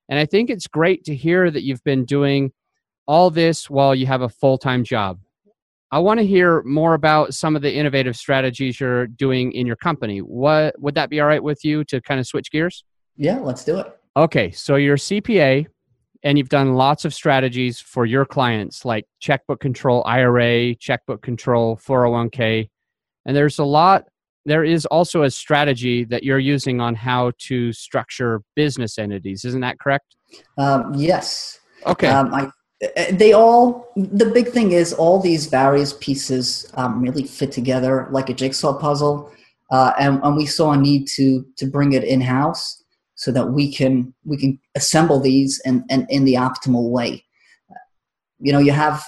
And 0.10 0.18
I 0.18 0.26
think 0.26 0.50
it's 0.50 0.66
great 0.66 1.04
to 1.04 1.16
hear 1.16 1.52
that 1.52 1.62
you've 1.62 1.84
been 1.84 2.06
doing 2.06 2.54
all 3.06 3.30
this 3.30 3.70
while 3.70 3.94
you 3.94 4.08
have 4.08 4.24
a 4.24 4.30
full-time 4.30 4.84
job 4.84 5.20
I 5.92 6.00
want 6.00 6.20
to 6.20 6.26
hear 6.26 6.64
more 6.64 6.94
about 6.94 7.34
some 7.34 7.56
of 7.56 7.62
the 7.62 7.74
innovative 7.74 8.16
strategies 8.18 8.80
you're 8.80 9.08
doing 9.08 9.54
in 9.54 9.66
your 9.66 9.78
company. 9.78 10.20
What 10.20 10.80
would 10.80 10.96
that 10.96 11.10
be 11.10 11.22
all 11.22 11.28
right 11.28 11.42
with 11.42 11.64
you 11.64 11.84
to 11.86 12.02
kind 12.02 12.20
of 12.20 12.28
switch 12.28 12.52
gears? 12.52 12.84
Yeah, 13.16 13.40
let's 13.40 13.64
do 13.64 13.80
it. 13.80 13.88
Okay, 14.16 14.52
so 14.52 14.76
you're 14.76 14.96
a 14.96 14.98
CPA 14.98 15.66
and 16.24 16.38
you've 16.38 16.50
done 16.50 16.74
lots 16.74 17.06
of 17.06 17.14
strategies 17.14 17.80
for 17.80 18.06
your 18.06 18.26
clients 18.26 18.84
like 18.84 19.06
checkbook 19.20 19.62
control 19.62 20.04
IRA, 20.06 20.76
checkbook 20.76 21.22
control 21.22 21.78
401k. 21.78 22.70
And 23.26 23.36
there's 23.36 23.60
a 23.60 23.64
lot 23.64 24.06
there 24.48 24.64
is 24.64 24.86
also 24.86 25.24
a 25.24 25.30
strategy 25.30 26.06
that 26.06 26.24
you're 26.24 26.40
using 26.40 26.80
on 26.80 26.96
how 26.96 27.34
to 27.38 27.74
structure 27.74 28.42
business 28.56 28.98
entities. 28.98 29.44
Isn't 29.44 29.60
that 29.60 29.78
correct? 29.78 30.16
Um, 30.58 30.94
yes. 30.96 31.60
Okay. 31.86 32.08
Um, 32.08 32.34
I 32.34 32.50
they 33.12 33.34
all 33.34 33.92
the 33.96 34.30
big 34.34 34.50
thing 34.50 34.72
is 34.72 34.94
all 34.94 35.20
these 35.20 35.48
various 35.48 35.94
pieces 35.94 36.72
um, 36.76 37.02
really 37.02 37.24
fit 37.24 37.52
together 37.52 38.08
like 38.12 38.30
a 38.30 38.34
jigsaw 38.34 38.78
puzzle 38.78 39.32
uh, 39.72 39.92
and, 40.00 40.22
and, 40.24 40.38
we 40.38 40.46
saw 40.46 40.72
a 40.72 40.78
need 40.78 41.08
to 41.08 41.46
to 41.58 41.66
bring 41.66 41.94
it 41.94 42.04
in 42.04 42.22
house 42.22 42.84
so 43.16 43.32
that 43.32 43.48
we 43.48 43.74
can 43.74 44.14
we 44.26 44.38
can 44.38 44.60
assemble 44.76 45.20
these 45.20 45.60
and 45.66 45.84
and 45.90 46.06
in 46.10 46.24
the 46.24 46.36
optimal 46.36 46.92
way 46.92 47.24
you 48.40 48.54
know 48.54 48.60
you 48.60 48.72
have 48.72 49.04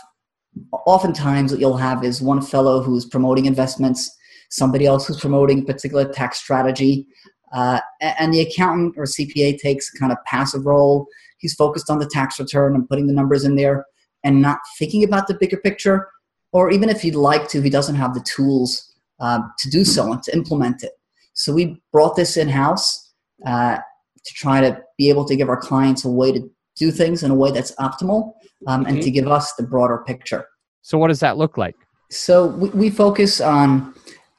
oftentimes 0.88 1.52
what 1.52 1.62
you'll 1.62 1.78
have 1.78 2.04
is 2.04 2.22
one 2.22 2.42
fellow 2.42 2.82
who's 2.82 3.06
promoting 3.06 3.46
investments 3.46 4.18
somebody 4.50 4.86
else 4.86 5.08
who's 5.08 5.20
promoting 5.20 5.66
particular 5.66 6.12
tax 6.12 6.40
strategy. 6.40 7.08
Uh, 7.54 7.80
and 8.02 8.34
the 8.34 8.42
accountant 8.42 8.96
or 8.98 9.06
CPA 9.06 9.58
takes 9.58 9.92
a 9.94 10.00
kind 10.00 10.12
of 10.12 10.18
passive 10.26 10.66
role. 10.66 11.08
He's 11.40 11.54
focused 11.54 11.90
on 11.90 12.00
the 12.00 12.10
tax 12.12 12.40
return 12.40 12.76
and 12.76 12.88
putting 12.88 13.08
the 13.08 13.14
numbers 13.14 13.44
in 13.44 13.56
there 13.56 13.86
and 14.24 14.42
not 14.42 14.60
thinking 14.78 15.04
about 15.04 15.28
the 15.28 15.34
bigger 15.34 15.58
picture. 15.58 16.10
Or 16.52 16.72
even 16.72 16.90
if 16.90 17.02
he'd 17.02 17.16
like 17.16 17.48
to, 17.50 17.62
he 17.62 17.70
doesn't 17.70 17.96
have 17.96 18.14
the 18.14 18.22
tools 18.22 18.94
uh, 19.20 19.40
to 19.60 19.70
do 19.70 19.84
so 19.84 20.12
and 20.12 20.22
to 20.24 20.34
implement 20.34 20.84
it. 20.84 20.92
So 21.34 21.54
we 21.54 21.82
brought 21.92 22.16
this 22.16 22.38
in 22.38 22.50
house 22.50 23.14
uh, 23.46 23.78
to 23.78 24.34
try 24.34 24.62
to 24.62 24.82
be 24.98 25.10
able 25.10 25.26
to 25.26 25.36
give 25.36 25.50
our 25.50 25.58
clients 25.58 26.04
a 26.06 26.10
way 26.10 26.32
to 26.32 26.50
do 26.76 26.92
things 26.92 27.24
in 27.24 27.32
a 27.32 27.36
way 27.36 27.52
that's 27.52 27.74
optimal 27.76 28.34
um, 28.68 28.86
and 28.86 28.98
mm-hmm. 28.98 29.00
to 29.02 29.12
give 29.12 29.28
us 29.28 29.54
the 29.54 29.64
broader 29.64 30.04
picture. 30.06 30.46
So, 30.82 30.98
what 30.98 31.08
does 31.10 31.20
that 31.20 31.38
look 31.38 31.58
like? 31.58 31.76
So, 32.10 32.48
we, 32.48 32.70
we 32.70 32.90
focus 32.90 33.42
on, 33.42 33.94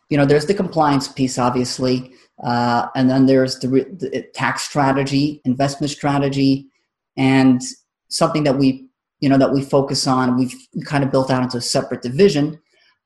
you 0.09 0.17
know, 0.17 0.25
there's 0.25 0.47
the 0.47 0.55
compliance 0.55 1.09
piece, 1.09 1.39
obviously, 1.39 2.13
uh, 2.43 2.87
and 2.95 3.09
then 3.09 3.27
there's 3.27 3.59
the, 3.59 3.69
the 3.69 4.27
tax 4.35 4.63
strategy, 4.63 5.41
investment 5.45 5.91
strategy, 5.91 6.70
and 7.21 7.61
something 8.09 8.45
that 8.45 8.57
we, 8.57 8.89
you 9.21 9.29
know, 9.29 9.37
that 9.37 9.53
we 9.53 9.63
focus 9.63 10.07
on. 10.07 10.39
We've 10.39 10.55
kind 10.87 11.05
of 11.05 11.11
built 11.11 11.31
out 11.31 11.43
into 11.43 11.59
a 11.59 11.61
separate 11.61 12.01
division 12.01 12.59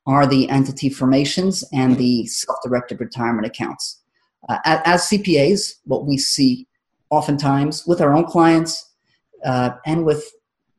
are 0.07 0.27
the 0.27 0.49
entity 0.51 0.89
formations 0.89 1.65
and 1.73 1.97
the 1.97 2.25
self-directed 2.27 3.01
retirement 3.01 3.47
accounts. 3.47 4.03
Uh, 4.49 4.59
as 4.65 5.03
CPAs, 5.09 5.81
what 5.85 6.07
we 6.07 6.17
see 6.17 6.69
oftentimes 7.11 7.87
with 7.87 8.01
our 8.01 8.15
own 8.15 8.25
clients 8.25 8.93
uh, 9.45 9.71
and 9.85 10.05
with 10.05 10.31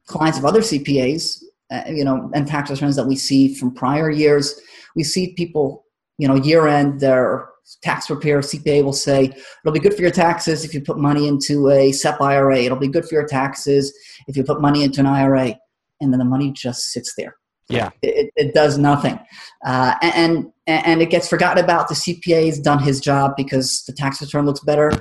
clients 0.06 0.38
of 0.38 0.46
other 0.46 0.62
CPAs, 0.62 1.44
uh, 1.72 1.84
you 1.90 2.06
know, 2.06 2.32
and 2.34 2.48
tax 2.48 2.70
returns 2.70 2.96
that 2.96 3.08
we 3.08 3.16
see 3.16 3.54
from 3.54 3.74
prior 3.74 4.10
years, 4.10 4.62
we 4.96 5.04
see 5.04 5.34
people, 5.34 5.86
you 6.18 6.28
know, 6.28 6.36
year 6.36 6.68
end, 6.68 7.02
their 7.02 7.50
tax 7.82 8.08
preparer 8.08 8.42
CPA 8.42 8.84
will 8.84 8.94
say, 8.94 9.26
it'll 9.26 9.74
be 9.74 9.80
good 9.80 9.94
for 9.94 10.02
your 10.02 10.12
taxes 10.12 10.64
if 10.64 10.74
you 10.74 10.82
put 10.82 10.98
money 10.98 11.28
into 11.28 11.70
a 11.70 11.92
SEP 11.92 12.22
IRA. 12.22 12.60
It'll 12.60 12.78
be 12.78 12.88
good 12.88 13.06
for 13.06 13.16
your 13.16 13.28
taxes 13.28 13.94
if 14.28 14.38
you 14.38 14.44
put 14.44 14.62
money 14.62 14.84
into 14.84 15.00
an 15.00 15.08
IRA. 15.08 15.56
And 16.02 16.12
then 16.12 16.20
the 16.20 16.26
money 16.26 16.52
just 16.52 16.92
sits 16.92 17.14
there. 17.18 17.36
Yeah. 17.68 17.90
It, 18.02 18.32
it 18.36 18.54
does 18.54 18.78
nothing. 18.78 19.20
Uh, 19.66 19.96
and, 20.02 20.52
and 20.68 21.02
it 21.02 21.10
gets 21.10 21.28
forgotten 21.28 21.64
about. 21.64 21.88
The 21.88 21.96
CPA 21.96 22.46
has 22.46 22.60
done 22.60 22.80
his 22.80 23.00
job 23.00 23.34
because 23.36 23.84
the 23.86 23.94
tax 23.94 24.22
return 24.22 24.46
looks 24.46 24.60
better, 24.60 24.92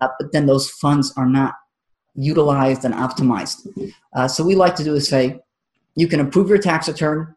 uh, 0.00 0.08
but 0.18 0.32
then 0.32 0.46
those 0.46 0.70
funds 0.70 1.12
are 1.16 1.26
not 1.26 1.54
utilized 2.14 2.84
and 2.84 2.94
optimized. 2.94 3.66
Uh, 4.14 4.28
so 4.28 4.44
we 4.44 4.54
like 4.54 4.76
to 4.76 4.84
do 4.84 4.94
is 4.94 5.08
say, 5.08 5.40
you 5.96 6.06
can 6.06 6.20
improve 6.20 6.48
your 6.48 6.58
tax 6.58 6.88
return 6.88 7.34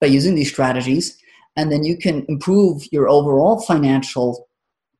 by 0.00 0.06
using 0.06 0.34
these 0.34 0.50
strategies, 0.50 1.18
and 1.56 1.72
then 1.72 1.84
you 1.84 1.96
can 1.96 2.24
improve 2.28 2.82
your 2.92 3.08
overall 3.08 3.60
financial 3.60 4.48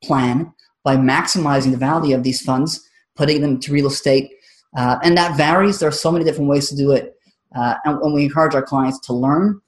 plan 0.02 0.52
by 0.84 0.96
maximizing 0.96 1.70
the 1.70 1.76
value 1.76 2.14
of 2.14 2.22
these 2.22 2.40
funds, 2.40 2.88
putting 3.16 3.40
them 3.40 3.58
to 3.60 3.72
real 3.72 3.86
estate. 3.86 4.30
Uh, 4.76 4.98
and 5.02 5.16
that 5.16 5.36
varies. 5.36 5.78
There 5.78 5.88
are 5.88 5.92
so 5.92 6.12
many 6.12 6.25
different 6.25 6.48
ways 6.48 6.68
to 6.68 6.76
do 6.76 6.92
it. 6.92 7.14
Uh, 7.54 7.75
and 7.84 8.00
when 8.00 8.12
we 8.12 8.25
encourage 8.25 8.54
our 8.54 8.62
clients 8.62 8.98
to 9.00 9.12
learn, 9.12 9.60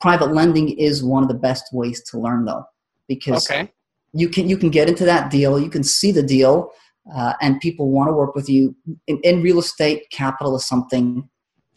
private 0.00 0.32
lending 0.32 0.70
is 0.78 1.02
one 1.02 1.22
of 1.22 1.28
the 1.28 1.34
best 1.34 1.72
ways 1.72 2.02
to 2.04 2.18
learn, 2.18 2.44
though, 2.44 2.64
because 3.08 3.50
okay. 3.50 3.70
you 4.12 4.28
can 4.28 4.48
you 4.48 4.56
can 4.56 4.70
get 4.70 4.88
into 4.88 5.04
that 5.04 5.30
deal, 5.30 5.58
you 5.58 5.70
can 5.70 5.82
see 5.82 6.12
the 6.12 6.22
deal, 6.22 6.70
uh, 7.14 7.32
and 7.40 7.60
people 7.60 7.90
want 7.90 8.08
to 8.08 8.12
work 8.12 8.34
with 8.34 8.48
you. 8.48 8.76
In, 9.06 9.18
in, 9.20 9.42
real 9.42 9.58
estate, 9.58 10.08
capital 10.10 10.56
is 10.56 10.66
something 10.66 11.28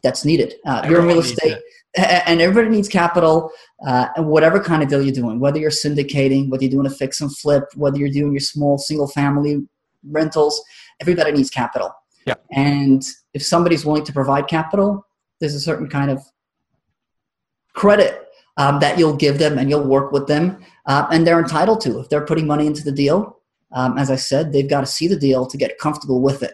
that's 0.05 0.23
needed. 0.23 0.53
Uh, 0.65 0.85
you're 0.87 1.01
in 1.01 1.07
real 1.07 1.19
estate, 1.19 1.57
and 1.97 2.41
everybody 2.41 2.73
needs 2.73 2.87
capital. 2.87 3.51
Uh, 3.85 4.07
and 4.15 4.27
whatever 4.27 4.59
kind 4.59 4.81
of 4.81 4.87
deal 4.89 5.01
you're 5.01 5.13
doing, 5.13 5.39
whether 5.39 5.59
you're 5.59 5.69
syndicating, 5.69 6.49
whether 6.49 6.63
you're 6.63 6.71
doing 6.71 6.87
a 6.87 6.89
fix 6.89 7.19
and 7.19 7.35
flip, 7.35 7.63
whether 7.75 7.97
you're 7.97 8.09
doing 8.09 8.31
your 8.31 8.39
small 8.39 8.77
single 8.77 9.07
family 9.07 9.61
rentals, 10.09 10.63
everybody 11.01 11.31
needs 11.31 11.49
capital. 11.49 11.91
Yeah. 12.25 12.35
And 12.51 13.03
if 13.33 13.43
somebody's 13.43 13.85
willing 13.85 14.05
to 14.05 14.13
provide 14.13 14.47
capital, 14.47 15.05
there's 15.39 15.55
a 15.55 15.59
certain 15.59 15.89
kind 15.89 16.09
of 16.09 16.23
credit 17.73 18.27
um, 18.57 18.79
that 18.79 18.97
you'll 18.97 19.15
give 19.15 19.37
them 19.37 19.57
and 19.57 19.69
you'll 19.69 19.87
work 19.87 20.11
with 20.11 20.27
them 20.27 20.63
uh, 20.85 21.05
and 21.11 21.25
they're 21.27 21.39
entitled 21.39 21.81
to 21.81 21.99
if 21.99 22.09
they're 22.09 22.25
putting 22.25 22.47
money 22.47 22.65
into 22.65 22.83
the 22.83 22.91
deal 22.91 23.39
um, 23.73 23.97
as 23.97 24.09
i 24.09 24.15
said 24.15 24.51
they've 24.51 24.69
got 24.69 24.79
to 24.79 24.87
see 24.87 25.07
the 25.07 25.17
deal 25.17 25.45
to 25.45 25.57
get 25.57 25.77
comfortable 25.77 26.21
with 26.21 26.41
it 26.41 26.53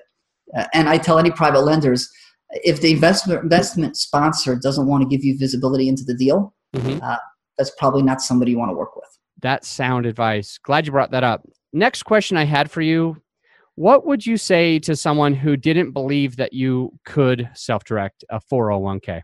uh, 0.58 0.66
and 0.74 0.90
i 0.90 0.98
tell 0.98 1.20
any 1.20 1.32
private 1.32 1.62
lenders 1.62 2.12
if 2.52 2.82
the 2.82 2.92
investment 2.92 3.44
investment 3.44 3.98
sponsor 3.98 4.56
doesn't 4.56 4.88
want 4.88 5.02
to 5.02 5.10
give 5.10 5.24
you 5.24 5.38
visibility 5.38 5.88
into 5.88 6.04
the 6.04 6.14
deal 6.14 6.54
mm-hmm. 6.76 7.04
uh, 7.04 7.18
that's 7.58 7.72
probably 7.78 8.02
not 8.02 8.22
somebody 8.22 8.52
you 8.52 8.58
want 8.58 8.70
to 8.70 8.76
work 8.76 8.96
with 8.96 9.18
that's 9.42 9.68
sound 9.68 10.06
advice 10.06 10.58
glad 10.64 10.86
you 10.86 10.92
brought 10.92 11.12
that 11.12 11.24
up 11.24 11.46
next 11.74 12.04
question 12.04 12.38
i 12.38 12.44
had 12.44 12.70
for 12.70 12.82
you 12.82 13.22
what 13.76 14.06
would 14.06 14.26
you 14.26 14.38
say 14.38 14.80
to 14.80 14.96
someone 14.96 15.34
who 15.34 15.56
didn't 15.56 15.92
believe 15.92 16.36
that 16.36 16.54
you 16.54 16.92
could 17.06 17.50
self 17.54 17.84
direct 17.84 18.24
a 18.30 18.40
401k? 18.40 19.22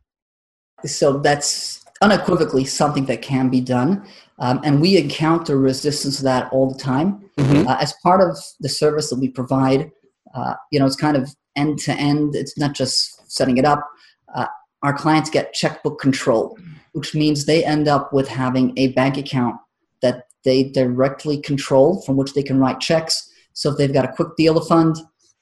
So 0.86 1.20
that's 1.20 1.84
unequivocally 2.02 2.66
something 2.66 3.06
that 3.06 3.22
can 3.22 3.50
be 3.50 3.62
done. 3.62 4.08
Um, 4.40 4.62
and 4.64 4.80
we 4.80 4.98
encounter 4.98 5.58
resistance 5.58 6.18
to 6.18 6.24
that 6.24 6.52
all 6.52 6.72
the 6.72 6.80
time. 6.80 7.30
Mm-hmm. 7.38 7.68
Uh, 7.68 7.78
as 7.80 7.94
part 8.04 8.22
of 8.22 8.38
the 8.60 8.70
service 8.70 9.10
that 9.10 9.20
we 9.20 9.30
provide, 9.30 9.92
uh, 10.36 10.54
you 10.72 10.80
know, 10.80 10.86
it's 10.86 10.96
kind 10.96 11.18
of 11.18 11.30
end 11.56 11.80
to 11.80 11.94
end, 11.94 12.36
it's 12.36 12.58
not 12.58 12.74
just 12.74 13.17
setting 13.28 13.58
it 13.58 13.66
up. 13.66 13.88
Uh, 14.36 14.48
our 14.84 14.94
clients 14.94 15.30
get 15.30 15.54
checkbook 15.54 16.00
control, 16.00 16.58
which 16.94 17.16
means 17.16 17.46
they 17.46 17.64
end 17.64 17.88
up 17.88 18.14
with 18.14 18.28
having 18.28 18.74
a 18.78 18.90
bank 18.90 19.18
account 19.18 19.56
that 20.02 20.26
they 20.44 20.64
directly 20.64 21.40
control 21.42 22.02
from 22.04 22.16
which 22.16 22.34
they 22.34 22.44
can 22.44 22.60
write 22.60 22.80
checks 22.80 23.28
so 23.58 23.72
if 23.72 23.78
they've 23.78 23.92
got 23.92 24.06
a 24.06 24.14
quick 24.14 24.36
deal 24.38 24.54
to 24.54 24.62
fund, 24.62 24.96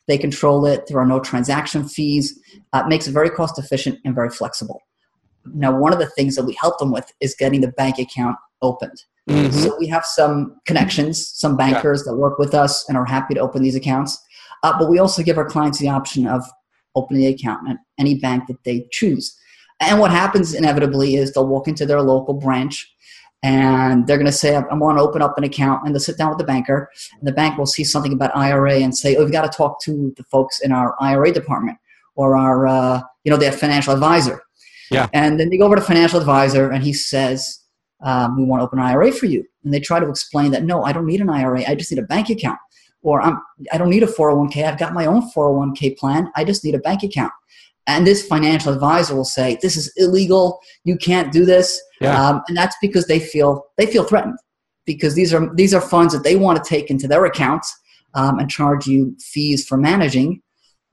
they 0.07 0.17
control 0.17 0.65
it. 0.65 0.87
There 0.87 0.97
are 0.99 1.05
no 1.05 1.19
transaction 1.19 1.85
fees. 1.85 2.39
Uh, 2.71 2.83
it 2.85 2.87
makes 2.87 3.07
it 3.07 3.11
very 3.11 3.29
cost 3.29 3.59
efficient 3.59 3.99
and 4.05 4.15
very 4.15 4.29
flexible. 4.29 4.79
Now, 5.53 5.77
one 5.77 5.91
of 5.91 5.99
the 5.99 6.05
things 6.05 6.37
that 6.37 6.45
we 6.45 6.55
help 6.61 6.79
them 6.79 6.93
with 6.93 7.11
is 7.19 7.35
getting 7.37 7.59
the 7.59 7.73
bank 7.73 7.99
account 7.99 8.37
opened. 8.61 9.03
Mm-hmm. 9.29 9.51
So 9.51 9.75
we 9.77 9.87
have 9.87 10.05
some 10.05 10.55
connections, 10.65 11.27
some 11.35 11.57
bankers 11.57 12.03
yeah. 12.05 12.13
that 12.13 12.17
work 12.17 12.39
with 12.39 12.53
us 12.53 12.87
and 12.87 12.97
are 12.97 13.03
happy 13.03 13.33
to 13.33 13.41
open 13.41 13.63
these 13.63 13.75
accounts. 13.75 14.17
Uh, 14.63 14.79
but 14.79 14.89
we 14.89 14.97
also 14.97 15.21
give 15.21 15.37
our 15.37 15.49
clients 15.49 15.79
the 15.79 15.89
option 15.89 16.25
of 16.25 16.41
opening 16.95 17.21
the 17.21 17.27
account 17.27 17.69
at 17.69 17.77
any 17.97 18.15
bank 18.15 18.47
that 18.47 18.63
they 18.63 18.87
choose. 18.91 19.37
And 19.79 19.99
what 19.99 20.11
happens 20.11 20.53
inevitably 20.53 21.15
is 21.15 21.33
they'll 21.33 21.47
walk 21.47 21.67
into 21.67 21.85
their 21.85 22.01
local 22.01 22.33
branch 22.33 22.89
and 23.45 24.07
they're 24.07 24.17
going 24.17 24.25
to 24.25 24.31
say, 24.31 24.55
I 24.55 24.73
want 24.73 24.97
to 24.97 25.03
open 25.03 25.21
up 25.21 25.37
an 25.37 25.43
account, 25.43 25.85
and 25.85 25.93
they'll 25.93 25.99
sit 25.99 26.17
down 26.17 26.29
with 26.29 26.39
the 26.39 26.45
banker, 26.45 26.89
and 27.19 27.27
the 27.27 27.31
bank 27.31 27.59
will 27.59 27.67
see 27.67 27.83
something 27.83 28.11
about 28.11 28.35
IRA 28.35 28.77
and 28.77 28.97
say, 28.97 29.15
oh, 29.15 29.23
we've 29.23 29.31
got 29.31 29.43
to 29.43 29.55
talk 29.55 29.79
to 29.81 30.11
the 30.17 30.23
folks 30.23 30.61
in 30.61 30.71
our 30.71 30.95
IRA 30.99 31.31
department 31.31 31.77
or 32.15 32.35
our, 32.35 32.65
uh, 32.65 33.01
you 33.23 33.29
know, 33.29 33.37
their 33.37 33.51
financial 33.51 33.93
advisor. 33.93 34.41
Yeah. 34.89 35.09
And 35.13 35.39
then 35.39 35.49
they 35.49 35.59
go 35.59 35.65
over 35.65 35.75
to 35.75 35.81
financial 35.81 36.19
advisor, 36.19 36.71
and 36.71 36.83
he 36.83 36.91
says, 36.91 37.59
um, 38.01 38.35
we 38.35 38.45
want 38.45 38.61
to 38.61 38.65
open 38.65 38.79
an 38.79 38.85
IRA 38.85 39.11
for 39.11 39.27
you. 39.27 39.45
And 39.63 39.71
they 39.71 39.79
try 39.79 39.99
to 39.99 40.09
explain 40.09 40.49
that, 40.51 40.63
no, 40.63 40.83
I 40.83 40.91
don't 40.91 41.05
need 41.05 41.21
an 41.21 41.29
IRA. 41.29 41.63
I 41.67 41.75
just 41.75 41.91
need 41.91 41.99
a 41.99 42.07
bank 42.07 42.31
account. 42.31 42.57
Or 43.05 43.21
I'm, 43.21 43.39
I 43.71 43.77
don't 43.77 43.91
need 43.91 44.01
a 44.01 44.07
401k. 44.07 44.65
I've 44.65 44.79
got 44.79 44.93
my 44.93 45.05
own 45.05 45.29
401k 45.31 45.95
plan. 45.95 46.31
I 46.35 46.43
just 46.43 46.63
need 46.63 46.73
a 46.73 46.79
bank 46.79 47.03
account. 47.03 47.31
And 47.85 48.05
this 48.07 48.25
financial 48.25 48.73
advisor 48.73 49.15
will 49.15 49.23
say, 49.23 49.59
this 49.61 49.77
is 49.77 49.93
illegal. 49.95 50.59
You 50.85 50.97
can't 50.97 51.31
do 51.31 51.45
this. 51.45 51.79
Yeah. 52.01 52.19
Um, 52.19 52.41
and 52.47 52.57
that's 52.57 52.75
because 52.81 53.05
they 53.05 53.19
feel 53.19 53.67
they 53.77 53.85
feel 53.85 54.03
threatened 54.03 54.39
because 54.87 55.13
these 55.13 55.35
are 55.35 55.53
these 55.55 55.71
are 55.71 55.81
funds 55.81 56.13
that 56.13 56.23
they 56.23 56.35
want 56.35 56.61
to 56.61 56.67
take 56.67 56.89
into 56.89 57.07
their 57.07 57.25
accounts 57.25 57.71
um, 58.15 58.39
and 58.39 58.49
charge 58.49 58.87
you 58.87 59.15
fees 59.19 59.67
for 59.67 59.77
managing. 59.77 60.41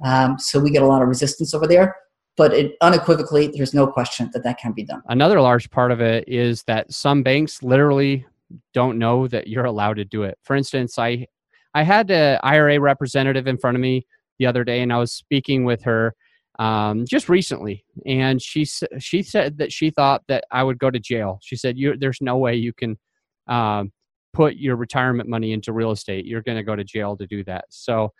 Um, 0.04 0.38
so 0.38 0.61
we 0.61 0.71
get 0.71 0.83
a 0.83 0.87
lot 0.87 1.00
of 1.00 1.09
resistance 1.09 1.54
over 1.54 1.66
there. 1.66 1.97
But 2.37 2.52
it, 2.52 2.73
unequivocally, 2.83 3.52
there's 3.54 3.73
no 3.73 3.87
question 3.87 4.31
that 4.35 4.42
that 4.45 4.59
can 4.59 4.73
be 4.73 4.85
done. 4.85 5.02
Another 5.09 5.40
large 5.40 5.71
part 5.71 5.92
of 5.92 6.02
it 6.02 6.25
is 6.28 6.62
that 6.64 6.92
some 6.92 7.23
banks 7.23 7.62
literally 7.62 8.26
don't 8.75 8.99
know 8.99 9.26
that 9.28 9.47
you're 9.49 9.64
allowed 9.64 9.95
to 9.95 10.04
do 10.04 10.25
it. 10.25 10.38
For 10.42 10.57
instance, 10.57 10.99
I 10.99 11.26
I 11.75 11.83
had 11.83 12.11
an 12.11 12.38
IRA 12.43 12.79
representative 12.81 13.47
in 13.47 13.59
front 13.59 13.76
of 13.76 13.81
me 13.81 14.07
the 14.38 14.47
other 14.47 14.64
day, 14.64 14.83
and 14.83 14.93
I 14.93 14.99
was 14.99 15.12
speaking 15.12 15.64
with 15.64 15.83
her 15.85 16.14
um, 16.59 17.05
just 17.07 17.29
recently, 17.29 17.85
and 18.07 18.41
she 18.41 18.67
she 18.99 19.23
said 19.23 19.59
that 19.59 19.73
she 19.73 19.91
thought 19.91 20.23
that 20.29 20.45
I 20.50 20.62
would 20.62 20.79
go 20.79 20.91
to 20.91 20.99
jail. 20.99 21.38
She 21.43 21.57
said, 21.57 21.76
"There's 21.99 22.21
no 22.21 22.37
way 22.37 22.55
you 22.55 22.73
can 22.73 22.99
um, 23.49 23.91
put 24.33 24.57
your 24.57 24.76
retirement 24.76 25.29
money 25.29 25.52
into 25.52 25.73
real 25.73 25.93
estate. 25.93 26.26
You're 26.26 26.43
going 26.43 26.59
to 26.59 26.62
go 26.62 26.76
to 26.76 26.85
jail 26.85 27.17
to 27.17 27.26
do 27.26 27.43
that." 27.45 27.64
So 27.71 28.12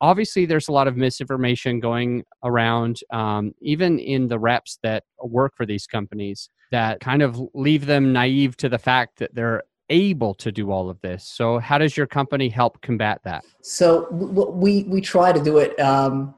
obviously, 0.00 0.46
there's 0.46 0.68
a 0.68 0.72
lot 0.72 0.86
of 0.86 0.96
misinformation 0.96 1.80
going 1.80 2.22
around, 2.44 3.00
um, 3.12 3.52
even 3.60 3.98
in 3.98 4.28
the 4.28 4.38
reps 4.38 4.78
that 4.84 5.02
work 5.22 5.54
for 5.56 5.66
these 5.66 5.86
companies, 5.86 6.50
that 6.70 7.00
kind 7.00 7.20
of 7.20 7.40
leave 7.52 7.86
them 7.86 8.12
naive 8.12 8.56
to 8.58 8.68
the 8.68 8.78
fact 8.78 9.18
that 9.18 9.34
they're 9.34 9.62
able 9.90 10.34
to 10.34 10.52
do 10.52 10.70
all 10.70 10.88
of 10.88 11.00
this. 11.00 11.24
So, 11.24 11.58
how 11.58 11.78
does 11.78 11.96
your 11.96 12.06
company 12.06 12.48
help 12.48 12.80
combat 12.82 13.20
that? 13.24 13.44
So, 13.62 14.08
we 14.10 14.84
we 14.84 15.00
try 15.00 15.32
to 15.32 15.42
do 15.42 15.58
it. 15.58 15.78
Um, 15.80 16.34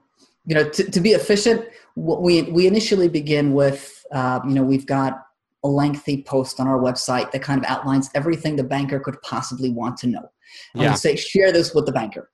you 0.46 0.54
know, 0.54 0.68
to, 0.68 0.90
to 0.90 1.00
be 1.00 1.12
efficient, 1.12 1.66
we 1.96 2.42
we 2.42 2.66
initially 2.66 3.08
begin 3.08 3.54
with, 3.54 4.04
uh, 4.12 4.40
you 4.46 4.54
know, 4.54 4.62
we've 4.62 4.86
got 4.86 5.22
a 5.64 5.68
lengthy 5.68 6.22
post 6.22 6.60
on 6.60 6.68
our 6.68 6.78
website 6.78 7.32
that 7.32 7.42
kind 7.42 7.58
of 7.58 7.64
outlines 7.70 8.10
everything 8.14 8.54
the 8.54 8.62
banker 8.64 9.00
could 9.00 9.20
possibly 9.22 9.70
want 9.70 9.96
to 9.96 10.06
know. 10.06 10.28
And 10.74 10.82
Yeah. 10.82 10.90
we 10.90 10.96
say, 10.96 11.16
share 11.16 11.52
this 11.52 11.74
with 11.74 11.86
the 11.86 11.92
banker. 11.92 12.30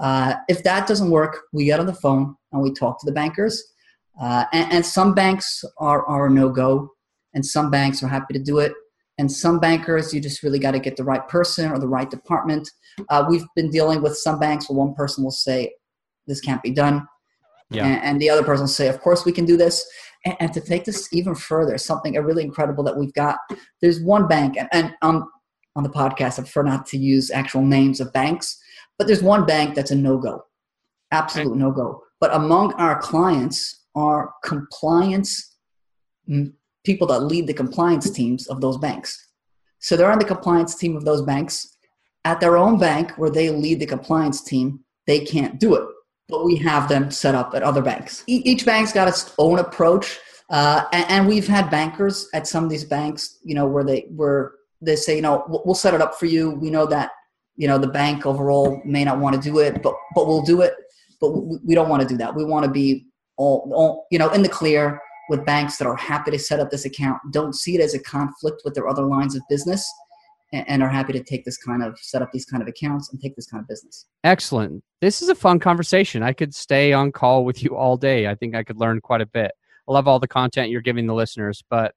Uh, 0.00 0.34
if 0.48 0.64
that 0.64 0.88
doesn't 0.88 1.10
work, 1.10 1.42
we 1.52 1.64
get 1.66 1.78
on 1.78 1.86
the 1.86 1.94
phone 1.94 2.34
and 2.50 2.60
we 2.60 2.72
talk 2.72 2.98
to 3.00 3.06
the 3.06 3.12
bankers. 3.12 3.62
Uh, 4.20 4.44
and, 4.52 4.72
and 4.72 4.86
some 4.86 5.14
banks 5.14 5.64
are, 5.78 6.04
are 6.06 6.28
no 6.28 6.48
go, 6.50 6.90
and 7.34 7.46
some 7.46 7.70
banks 7.70 8.02
are 8.02 8.08
happy 8.08 8.34
to 8.34 8.40
do 8.42 8.58
it. 8.58 8.72
And 9.22 9.30
some 9.30 9.60
bankers, 9.60 10.12
you 10.12 10.20
just 10.20 10.42
really 10.42 10.58
got 10.58 10.72
to 10.72 10.80
get 10.80 10.96
the 10.96 11.04
right 11.04 11.26
person 11.28 11.70
or 11.70 11.78
the 11.78 11.86
right 11.86 12.10
department. 12.10 12.68
Uh, 13.08 13.24
we've 13.28 13.44
been 13.54 13.70
dealing 13.70 14.02
with 14.02 14.16
some 14.16 14.40
banks 14.40 14.68
where 14.68 14.76
one 14.76 14.94
person 14.94 15.22
will 15.22 15.30
say, 15.30 15.72
This 16.26 16.40
can't 16.40 16.60
be 16.60 16.72
done. 16.72 17.06
Yeah. 17.70 17.86
And, 17.86 18.02
and 18.02 18.20
the 18.20 18.28
other 18.28 18.42
person 18.42 18.62
will 18.62 18.68
say, 18.68 18.88
Of 18.88 19.00
course, 19.00 19.24
we 19.24 19.30
can 19.30 19.44
do 19.44 19.56
this. 19.56 19.86
And, 20.24 20.36
and 20.40 20.52
to 20.54 20.60
take 20.60 20.84
this 20.84 21.08
even 21.12 21.36
further, 21.36 21.78
something 21.78 22.14
really 22.14 22.42
incredible 22.42 22.82
that 22.82 22.96
we've 22.96 23.12
got. 23.12 23.38
There's 23.80 24.00
one 24.00 24.26
bank, 24.26 24.56
and, 24.58 24.68
and 24.72 24.92
um, 25.02 25.30
on 25.76 25.84
the 25.84 25.88
podcast, 25.88 26.40
I 26.40 26.42
prefer 26.42 26.64
not 26.64 26.84
to 26.86 26.98
use 26.98 27.30
actual 27.30 27.62
names 27.62 28.00
of 28.00 28.12
banks, 28.12 28.58
but 28.98 29.06
there's 29.06 29.22
one 29.22 29.46
bank 29.46 29.76
that's 29.76 29.92
a 29.92 29.94
no 29.94 30.18
go, 30.18 30.46
absolute 31.12 31.56
no 31.56 31.70
go. 31.70 32.02
But 32.18 32.34
among 32.34 32.72
our 32.72 33.00
clients 33.00 33.84
are 33.94 34.32
compliance 34.42 35.54
people 36.84 37.06
that 37.08 37.20
lead 37.20 37.46
the 37.46 37.54
compliance 37.54 38.10
teams 38.10 38.46
of 38.48 38.60
those 38.60 38.78
banks. 38.78 39.28
So 39.78 39.96
they're 39.96 40.10
on 40.10 40.18
the 40.18 40.24
compliance 40.24 40.74
team 40.74 40.96
of 40.96 41.04
those 41.04 41.22
banks. 41.22 41.76
At 42.24 42.38
their 42.40 42.56
own 42.56 42.78
bank, 42.78 43.12
where 43.18 43.30
they 43.30 43.50
lead 43.50 43.80
the 43.80 43.86
compliance 43.86 44.42
team, 44.44 44.80
they 45.06 45.20
can't 45.20 45.58
do 45.58 45.74
it. 45.74 45.84
But 46.28 46.44
we 46.44 46.56
have 46.56 46.88
them 46.88 47.10
set 47.10 47.34
up 47.34 47.52
at 47.54 47.64
other 47.64 47.82
banks. 47.82 48.22
E- 48.28 48.42
each 48.44 48.64
bank's 48.64 48.92
got 48.92 49.08
its 49.08 49.34
own 49.38 49.58
approach, 49.58 50.20
uh, 50.50 50.84
and, 50.92 51.10
and 51.10 51.28
we've 51.28 51.48
had 51.48 51.68
bankers 51.68 52.28
at 52.32 52.46
some 52.46 52.62
of 52.62 52.70
these 52.70 52.84
banks, 52.84 53.38
you 53.42 53.56
know, 53.56 53.66
where 53.66 53.82
they 53.82 54.06
where 54.14 54.52
they 54.80 54.94
say, 54.94 55.16
you 55.16 55.22
know, 55.22 55.44
we'll, 55.48 55.74
set 55.74 55.94
it 55.94 56.00
up 56.00 56.14
for 56.14 56.26
you. 56.26 56.50
We 56.50 56.70
know 56.70 56.86
that 56.86 57.10
you 57.56 57.66
know 57.66 57.76
the 57.76 57.88
bank 57.88 58.24
overall 58.24 58.80
may 58.84 59.04
not 59.04 59.18
want 59.18 59.34
to 59.34 59.42
do 59.42 59.58
it, 59.58 59.82
but 59.82 59.94
but 60.14 60.28
we'll 60.28 60.42
do 60.42 60.60
it. 60.60 60.74
But 61.20 61.30
we, 61.30 61.58
we 61.64 61.74
don't 61.74 61.88
want 61.88 62.02
to 62.02 62.08
do 62.08 62.16
that. 62.18 62.34
We 62.34 62.44
want 62.44 62.64
to 62.64 62.70
be 62.70 63.06
all, 63.36 63.68
all 63.74 64.06
you 64.12 64.18
know 64.18 64.30
in 64.30 64.42
the 64.42 64.48
clear 64.48 65.00
with 65.28 65.44
banks 65.44 65.76
that 65.78 65.86
are 65.86 65.96
happy 65.96 66.30
to 66.30 66.38
set 66.38 66.60
up 66.60 66.70
this 66.70 66.84
account, 66.84 67.20
don't 67.30 67.54
see 67.54 67.74
it 67.76 67.80
as 67.80 67.94
a 67.94 68.02
conflict 68.02 68.62
with 68.64 68.74
their 68.74 68.88
other 68.88 69.04
lines 69.04 69.34
of 69.34 69.42
business, 69.48 69.90
and, 70.52 70.82
are 70.82 70.88
happy 70.88 71.14
to 71.14 71.22
take 71.22 71.44
this 71.44 71.56
kind 71.56 71.82
of 71.82 71.98
set 71.98 72.20
up 72.20 72.30
these 72.32 72.44
kind 72.44 72.62
of 72.62 72.68
accounts 72.68 73.10
and 73.10 73.20
take 73.20 73.34
this 73.36 73.46
kind 73.46 73.62
of 73.62 73.68
business. 73.68 74.06
Excellent. 74.22 74.82
This 75.00 75.22
is 75.22 75.30
a 75.30 75.34
fun 75.34 75.58
conversation. 75.58 76.22
I 76.22 76.34
could 76.34 76.54
stay 76.54 76.92
on 76.92 77.10
call 77.10 77.44
with 77.44 77.62
you 77.62 77.74
all 77.74 77.96
day. 77.96 78.26
I 78.26 78.34
think 78.34 78.54
I 78.54 78.62
could 78.62 78.78
learn 78.78 79.00
quite 79.00 79.22
a 79.22 79.26
bit. 79.26 79.52
I 79.88 79.92
love 79.92 80.06
all 80.06 80.20
the 80.20 80.28
content 80.28 80.70
you're 80.70 80.82
giving 80.82 81.06
the 81.06 81.14
listeners, 81.14 81.64
but 81.70 81.94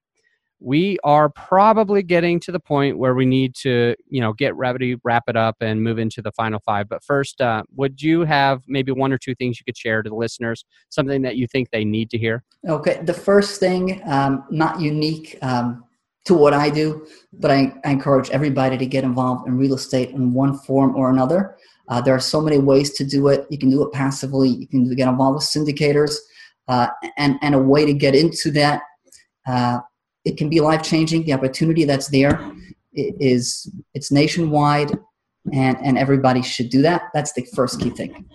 we 0.59 0.97
are 1.03 1.29
probably 1.29 2.01
getting 2.01 2.39
to 2.39 2.51
the 2.51 2.59
point 2.59 2.97
where 2.97 3.13
we 3.13 3.25
need 3.25 3.53
to, 3.55 3.95
you 4.09 4.21
know, 4.21 4.33
get 4.33 4.55
ready, 4.55 4.95
wrap 5.03 5.23
it 5.27 5.35
up, 5.35 5.57
and 5.59 5.83
move 5.83 5.99
into 5.99 6.21
the 6.21 6.31
final 6.31 6.59
five. 6.59 6.87
But 6.87 7.03
first, 7.03 7.41
uh, 7.41 7.63
would 7.75 8.01
you 8.01 8.21
have 8.21 8.61
maybe 8.67 8.91
one 8.91 9.11
or 9.11 9.17
two 9.17 9.35
things 9.35 9.59
you 9.59 9.65
could 9.65 9.77
share 9.77 10.01
to 10.01 10.09
the 10.09 10.15
listeners, 10.15 10.65
something 10.89 11.21
that 11.23 11.35
you 11.35 11.47
think 11.47 11.69
they 11.71 11.83
need 11.83 12.09
to 12.11 12.17
hear? 12.17 12.43
Okay, 12.67 13.01
the 13.03 13.13
first 13.13 13.59
thing, 13.59 14.01
um, 14.05 14.45
not 14.49 14.79
unique 14.79 15.37
um, 15.41 15.83
to 16.25 16.33
what 16.33 16.53
I 16.53 16.69
do, 16.69 17.05
but 17.33 17.51
I, 17.51 17.73
I 17.83 17.91
encourage 17.91 18.29
everybody 18.29 18.77
to 18.77 18.85
get 18.85 19.03
involved 19.03 19.47
in 19.47 19.57
real 19.57 19.75
estate 19.75 20.11
in 20.11 20.33
one 20.33 20.57
form 20.59 20.95
or 20.95 21.09
another. 21.09 21.57
Uh, 21.87 22.01
there 22.01 22.15
are 22.15 22.19
so 22.19 22.41
many 22.41 22.57
ways 22.57 22.93
to 22.93 23.05
do 23.05 23.27
it. 23.27 23.45
You 23.51 23.57
can 23.57 23.69
do 23.69 23.83
it 23.83 23.93
passively. 23.93 24.49
You 24.49 24.67
can 24.67 24.95
get 24.95 25.07
involved 25.07 25.35
with 25.35 25.43
syndicators, 25.43 26.15
uh, 26.67 26.87
and 27.17 27.37
and 27.43 27.53
a 27.53 27.59
way 27.59 27.85
to 27.85 27.93
get 27.93 28.15
into 28.15 28.49
that. 28.51 28.81
It 30.25 30.37
can 30.37 30.49
be 30.49 30.59
life 30.59 30.83
changing. 30.83 31.25
The 31.25 31.33
opportunity 31.33 31.85
that's 31.85 32.07
there 32.09 32.41
i- 32.41 33.13
is 33.19 33.69
it's 33.93 34.11
nationwide, 34.11 34.91
and 35.53 35.77
and 35.85 35.97
everybody 35.97 36.41
should 36.41 36.69
do 36.69 36.81
that. 36.81 37.03
That's 37.13 37.33
the 37.33 37.45
first 37.55 37.79
key 37.79 37.91
thing. 37.91 38.25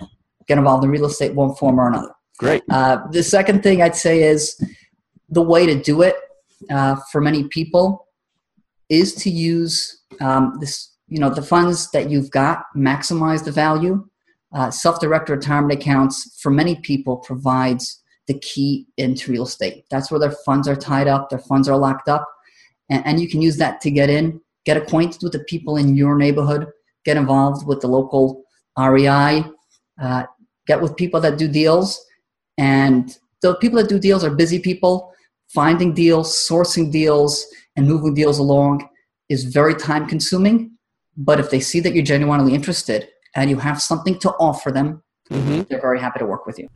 Get 0.46 0.59
involved 0.59 0.85
in 0.85 0.90
real 0.90 1.07
estate, 1.07 1.35
one 1.35 1.55
form 1.55 1.79
or 1.81 1.88
another. 1.88 2.12
Great. 2.38 2.62
Uh, 2.70 2.98
the 3.11 3.22
second 3.22 3.62
thing 3.62 3.83
I'd 3.83 3.96
say 3.96 4.22
is 4.22 4.59
the 5.29 5.42
way 5.42 5.66
to 5.66 5.81
do 5.81 6.03
it 6.03 6.16
uh, 6.70 6.96
for 7.12 7.20
many 7.20 7.44
people 7.48 8.07
is 8.88 9.14
to 9.14 9.31
use 9.31 10.03
um, 10.20 10.57
this, 10.61 10.96
you 11.09 11.18
know, 11.20 11.31
the 11.31 11.42
funds 11.42 11.90
that 11.92 12.11
you've 12.11 12.31
got, 12.31 12.64
maximize 12.76 13.44
the 13.44 13.53
value. 13.53 14.07
Uh, 14.53 14.68
self-directed 14.68 15.33
retirement 15.33 15.72
accounts 15.81 16.37
for 16.42 16.50
many 16.50 16.74
people 16.76 17.18
provides 17.18 17.99
the 18.31 18.38
key 18.38 18.87
into 18.97 19.33
real 19.33 19.43
estate. 19.43 19.85
That's 19.90 20.09
where 20.11 20.21
their 20.21 20.37
funds 20.47 20.69
are 20.69 20.77
tied 20.77 21.09
up, 21.09 21.29
their 21.29 21.45
funds 21.51 21.69
are 21.69 21.77
locked 21.87 22.09
up, 22.09 22.25
and, 22.88 23.05
and 23.07 23.21
you 23.21 23.29
can 23.29 23.43
use 23.43 23.57
that 23.57 23.81
to 23.83 23.90
get 23.90 24.09
in, 24.09 24.40
get 24.64 24.77
acquainted 24.77 25.21
with 25.25 25.33
the 25.33 25.45
people 25.53 25.77
in 25.77 25.97
your 25.97 26.14
neighborhood, 26.16 26.69
get 27.05 27.16
involved 27.16 27.66
with 27.66 27.81
the 27.81 27.88
local 27.88 28.45
REI, 28.79 29.45
uh, 30.01 30.25
get 30.69 30.81
with 30.81 30.97
people 30.97 31.21
that 31.21 31.38
do 31.38 31.49
deals, 31.49 31.88
and 32.57 33.19
the 33.43 33.57
people 33.57 33.79
that 33.81 33.88
do 33.88 33.99
deals 33.99 34.23
are 34.23 34.35
busy 34.45 34.61
people. 34.61 35.12
Finding 35.49 35.93
deals, 35.93 36.29
sourcing 36.49 36.93
deals, 36.93 37.45
and 37.75 37.88
moving 37.88 38.14
deals 38.14 38.38
along 38.38 38.88
is 39.29 39.43
very 39.43 39.75
time 39.75 40.07
consuming. 40.07 40.71
But 41.16 41.40
if 41.40 41.51
they 41.51 41.59
see 41.59 41.81
that 41.81 41.93
you're 41.93 42.05
genuinely 42.05 42.55
interested 42.55 43.09
and 43.35 43.51
you 43.51 43.59
have 43.59 43.83
something 43.83 44.16
to 44.21 44.31
offer 44.38 44.71
them, 44.71 45.03
Mm-hmm. 45.31 45.62
they're 45.69 45.81
very 45.81 46.01
happy 46.01 46.19
to 46.19 46.27
work 46.27 46.45
with 46.45 46.59
you. 46.59 46.69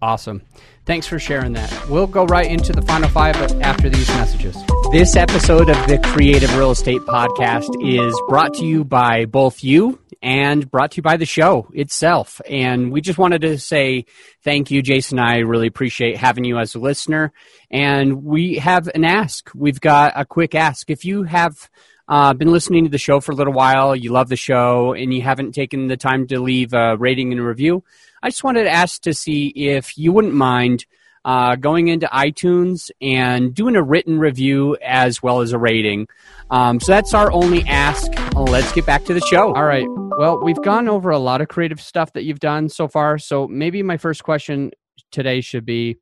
Awesome. 0.00 0.42
Thanks 0.86 1.06
for 1.06 1.18
sharing 1.18 1.54
that. 1.54 1.88
We'll 1.88 2.06
go 2.06 2.24
right 2.26 2.46
into 2.46 2.72
the 2.72 2.82
final 2.82 3.08
five 3.08 3.34
but 3.34 3.52
after 3.62 3.88
these 3.88 4.08
messages. 4.08 4.56
This 4.92 5.16
episode 5.16 5.70
of 5.70 5.88
the 5.88 5.98
Creative 5.98 6.54
Real 6.56 6.70
Estate 6.70 7.00
Podcast 7.02 7.70
is 7.82 8.14
brought 8.28 8.54
to 8.54 8.66
you 8.66 8.84
by 8.84 9.24
both 9.24 9.64
you 9.64 9.98
and 10.22 10.70
brought 10.70 10.92
to 10.92 10.96
you 10.98 11.02
by 11.02 11.16
the 11.16 11.26
show 11.26 11.68
itself. 11.72 12.40
And 12.48 12.92
we 12.92 13.00
just 13.00 13.18
wanted 13.18 13.42
to 13.42 13.58
say 13.58 14.04
thank 14.42 14.70
you, 14.70 14.82
Jason. 14.82 15.18
I 15.18 15.38
really 15.38 15.66
appreciate 15.66 16.16
having 16.16 16.44
you 16.44 16.58
as 16.58 16.74
a 16.74 16.78
listener. 16.78 17.32
And 17.70 18.24
we 18.24 18.56
have 18.56 18.88
an 18.94 19.04
ask. 19.04 19.50
We've 19.54 19.80
got 19.80 20.12
a 20.16 20.24
quick 20.24 20.54
ask. 20.54 20.90
If 20.90 21.04
you 21.04 21.24
have 21.24 21.68
uh, 22.08 22.34
been 22.34 22.52
listening 22.52 22.84
to 22.84 22.90
the 22.90 22.98
show 22.98 23.20
for 23.20 23.32
a 23.32 23.34
little 23.34 23.52
while, 23.52 23.96
you 23.96 24.12
love 24.12 24.28
the 24.28 24.36
show, 24.36 24.92
and 24.92 25.12
you 25.12 25.22
haven't 25.22 25.52
taken 25.52 25.86
the 25.88 25.96
time 25.96 26.26
to 26.28 26.40
leave 26.40 26.74
a 26.74 26.96
rating 26.96 27.32
and 27.32 27.40
a 27.40 27.44
review, 27.44 27.82
I 28.24 28.30
just 28.30 28.42
wanted 28.42 28.64
to 28.64 28.70
ask 28.70 29.02
to 29.02 29.12
see 29.12 29.48
if 29.48 29.98
you 29.98 30.10
wouldn't 30.10 30.32
mind 30.32 30.86
uh, 31.26 31.56
going 31.56 31.88
into 31.88 32.06
iTunes 32.06 32.90
and 32.98 33.54
doing 33.54 33.76
a 33.76 33.82
written 33.82 34.18
review 34.18 34.78
as 34.82 35.22
well 35.22 35.42
as 35.42 35.52
a 35.52 35.58
rating. 35.58 36.06
Um, 36.50 36.80
so 36.80 36.90
that's 36.90 37.12
our 37.12 37.30
only 37.32 37.64
ask. 37.64 38.10
Let's 38.34 38.72
get 38.72 38.86
back 38.86 39.04
to 39.04 39.12
the 39.12 39.20
show. 39.20 39.52
All 39.54 39.66
right. 39.66 39.84
Well, 40.16 40.42
we've 40.42 40.62
gone 40.62 40.88
over 40.88 41.10
a 41.10 41.18
lot 41.18 41.42
of 41.42 41.48
creative 41.48 41.82
stuff 41.82 42.14
that 42.14 42.24
you've 42.24 42.40
done 42.40 42.70
so 42.70 42.88
far. 42.88 43.18
So 43.18 43.46
maybe 43.46 43.82
my 43.82 43.98
first 43.98 44.24
question 44.24 44.70
today 45.12 45.42
should 45.42 45.66
be 45.66 45.98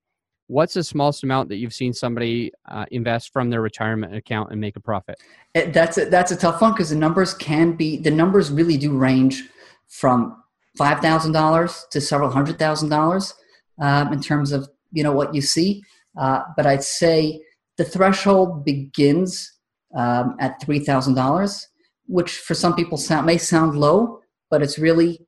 what's 0.47 0.75
the 0.75 0.85
smallest 0.85 1.25
amount 1.25 1.49
that 1.49 1.57
you've 1.57 1.75
seen 1.75 1.93
somebody 1.93 2.53
uh, 2.71 2.85
invest 2.93 3.33
from 3.33 3.51
their 3.51 3.61
retirement 3.61 4.15
account 4.15 4.53
and 4.53 4.61
make 4.61 4.77
a 4.77 4.81
profit? 4.81 5.17
It, 5.55 5.73
that's 5.73 5.99
a, 5.99 6.05
that's 6.05 6.31
a 6.31 6.37
tough 6.37 6.61
one 6.61 6.73
because 6.73 6.91
the 6.91 6.97
numbers 6.97 7.35
can 7.35 7.73
be 7.73 7.97
the 7.97 8.13
numbers 8.13 8.53
really 8.53 8.77
do 8.77 8.97
range 8.97 9.43
from 9.89 10.42
five 10.77 11.01
thousand 11.01 11.33
dollars 11.33 11.85
to 11.91 12.01
several 12.01 12.31
hundred 12.31 12.59
thousand 12.59 12.89
dollars 12.89 13.35
um, 13.81 14.13
in 14.13 14.21
terms 14.21 14.53
of 14.53 14.69
you 14.93 15.03
know 15.03 15.13
what 15.13 15.35
you 15.35 15.41
see. 15.41 15.83
Uh, 16.19 16.43
but 16.57 16.67
I'd 16.67 16.85
say 16.85 17.41
the 17.79 17.85
threshold 17.85 18.65
begins 18.65 19.51
um, 19.97 20.37
at 20.41 20.61
three 20.63 20.79
thousand 20.79 21.15
dollars, 21.15 21.69
which 22.07 22.33
for 22.39 22.55
some 22.55 22.75
people 22.75 22.99
sound, 22.99 23.27
may 23.27 23.39
sound 23.39 23.79
low, 23.79 24.21
but 24.51 24.63
it's 24.63 24.79
really 24.79 25.21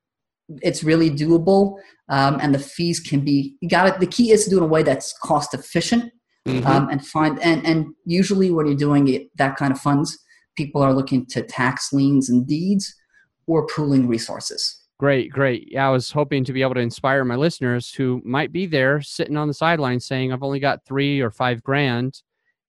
it's 0.62 0.84
really 0.84 1.10
doable. 1.10 1.76
Um, 2.10 2.38
and 2.42 2.54
the 2.54 2.58
fees 2.58 3.00
can 3.00 3.20
be 3.24 3.56
you 3.60 3.68
got 3.68 3.88
it. 3.88 4.00
The 4.00 4.06
key 4.06 4.30
is 4.30 4.44
to 4.44 4.50
do 4.50 4.56
it 4.56 4.58
in 4.58 4.64
a 4.64 4.68
way 4.68 4.82
that's 4.82 5.16
cost 5.22 5.54
efficient 5.54 6.12
Mhm. 6.46 6.66
um, 6.66 6.88
and 6.90 7.06
find 7.06 7.40
and 7.40 7.64
and 7.66 7.86
usually 8.04 8.50
when 8.50 8.66
you're 8.66 8.76
doing 8.76 9.08
it 9.08 9.34
that 9.38 9.56
kind 9.56 9.72
of 9.72 9.80
funds 9.80 10.18
people 10.58 10.82
are 10.82 10.92
looking 10.92 11.24
to 11.24 11.42
tax 11.42 11.90
liens 11.90 12.28
and 12.28 12.46
deeds 12.46 12.94
or 13.46 13.66
pooling 13.66 14.06
resources 14.06 14.78
Great, 14.98 15.32
great. 15.32 15.68
Yeah, 15.70 15.88
I 15.88 15.90
was 15.90 16.12
hoping 16.12 16.44
to 16.44 16.52
be 16.52 16.62
able 16.62 16.74
to 16.74 16.80
inspire 16.80 17.24
my 17.24 17.34
listeners 17.34 17.92
who 17.92 18.22
might 18.24 18.52
be 18.52 18.66
there 18.66 19.00
sitting 19.02 19.36
on 19.36 19.48
the 19.48 19.54
sidelines 19.54 20.06
saying, 20.06 20.32
I've 20.32 20.44
only 20.44 20.60
got 20.60 20.84
three 20.84 21.20
or 21.20 21.32
five 21.32 21.62
grand 21.62 22.22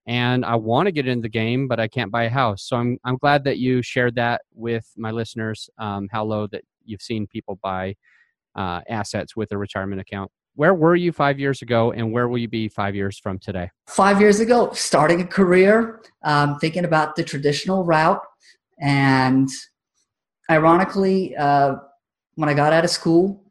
and 0.08 0.44
I 0.44 0.56
want 0.56 0.88
to 0.88 0.92
get 0.92 1.08
into 1.08 1.24
the 1.24 1.30
game, 1.30 1.68
but 1.68 1.80
I 1.80 1.88
can't 1.88 2.12
buy 2.12 2.24
a 2.24 2.30
house. 2.30 2.64
So 2.64 2.78
I'm, 2.78 2.98
I'm 3.04 3.18
glad 3.18 3.44
that 3.44 3.58
you 3.58 3.82
shared 3.82 4.16
that 4.16 4.42
with 4.54 4.92
my 4.98 5.12
listeners, 5.12 5.70
um, 5.78 6.08
how 6.12 6.24
low 6.24 6.48
that 6.48 6.64
you've 6.84 7.02
seen 7.02 7.28
people 7.28 7.60
buy 7.62 7.96
uh, 8.56 8.82
assets 8.90 9.36
with 9.36 9.52
a 9.52 9.58
retirement 9.58 10.02
account. 10.02 10.32
Where 10.56 10.74
were 10.74 10.96
you 10.96 11.12
five 11.12 11.40
years 11.40 11.62
ago 11.62 11.92
and 11.92 12.12
where 12.12 12.28
will 12.28 12.38
you 12.38 12.48
be 12.48 12.70
five 12.70 12.96
years 12.96 13.20
from 13.20 13.40
today? 13.40 13.70
five 13.88 14.20
years 14.20 14.40
ago 14.40 14.72
starting 14.74 15.22
a 15.22 15.28
career 15.28 16.02
um, 16.24 16.58
thinking 16.60 16.86
about 16.86 17.16
the 17.16 17.24
traditional 17.24 17.84
route 17.84 18.22
and 18.80 19.50
ironically 20.50 21.36
uh, 21.36 21.76
when 22.36 22.50
i 22.50 22.54
got 22.54 22.74
out 22.74 22.84
of 22.84 22.90
school 22.90 23.44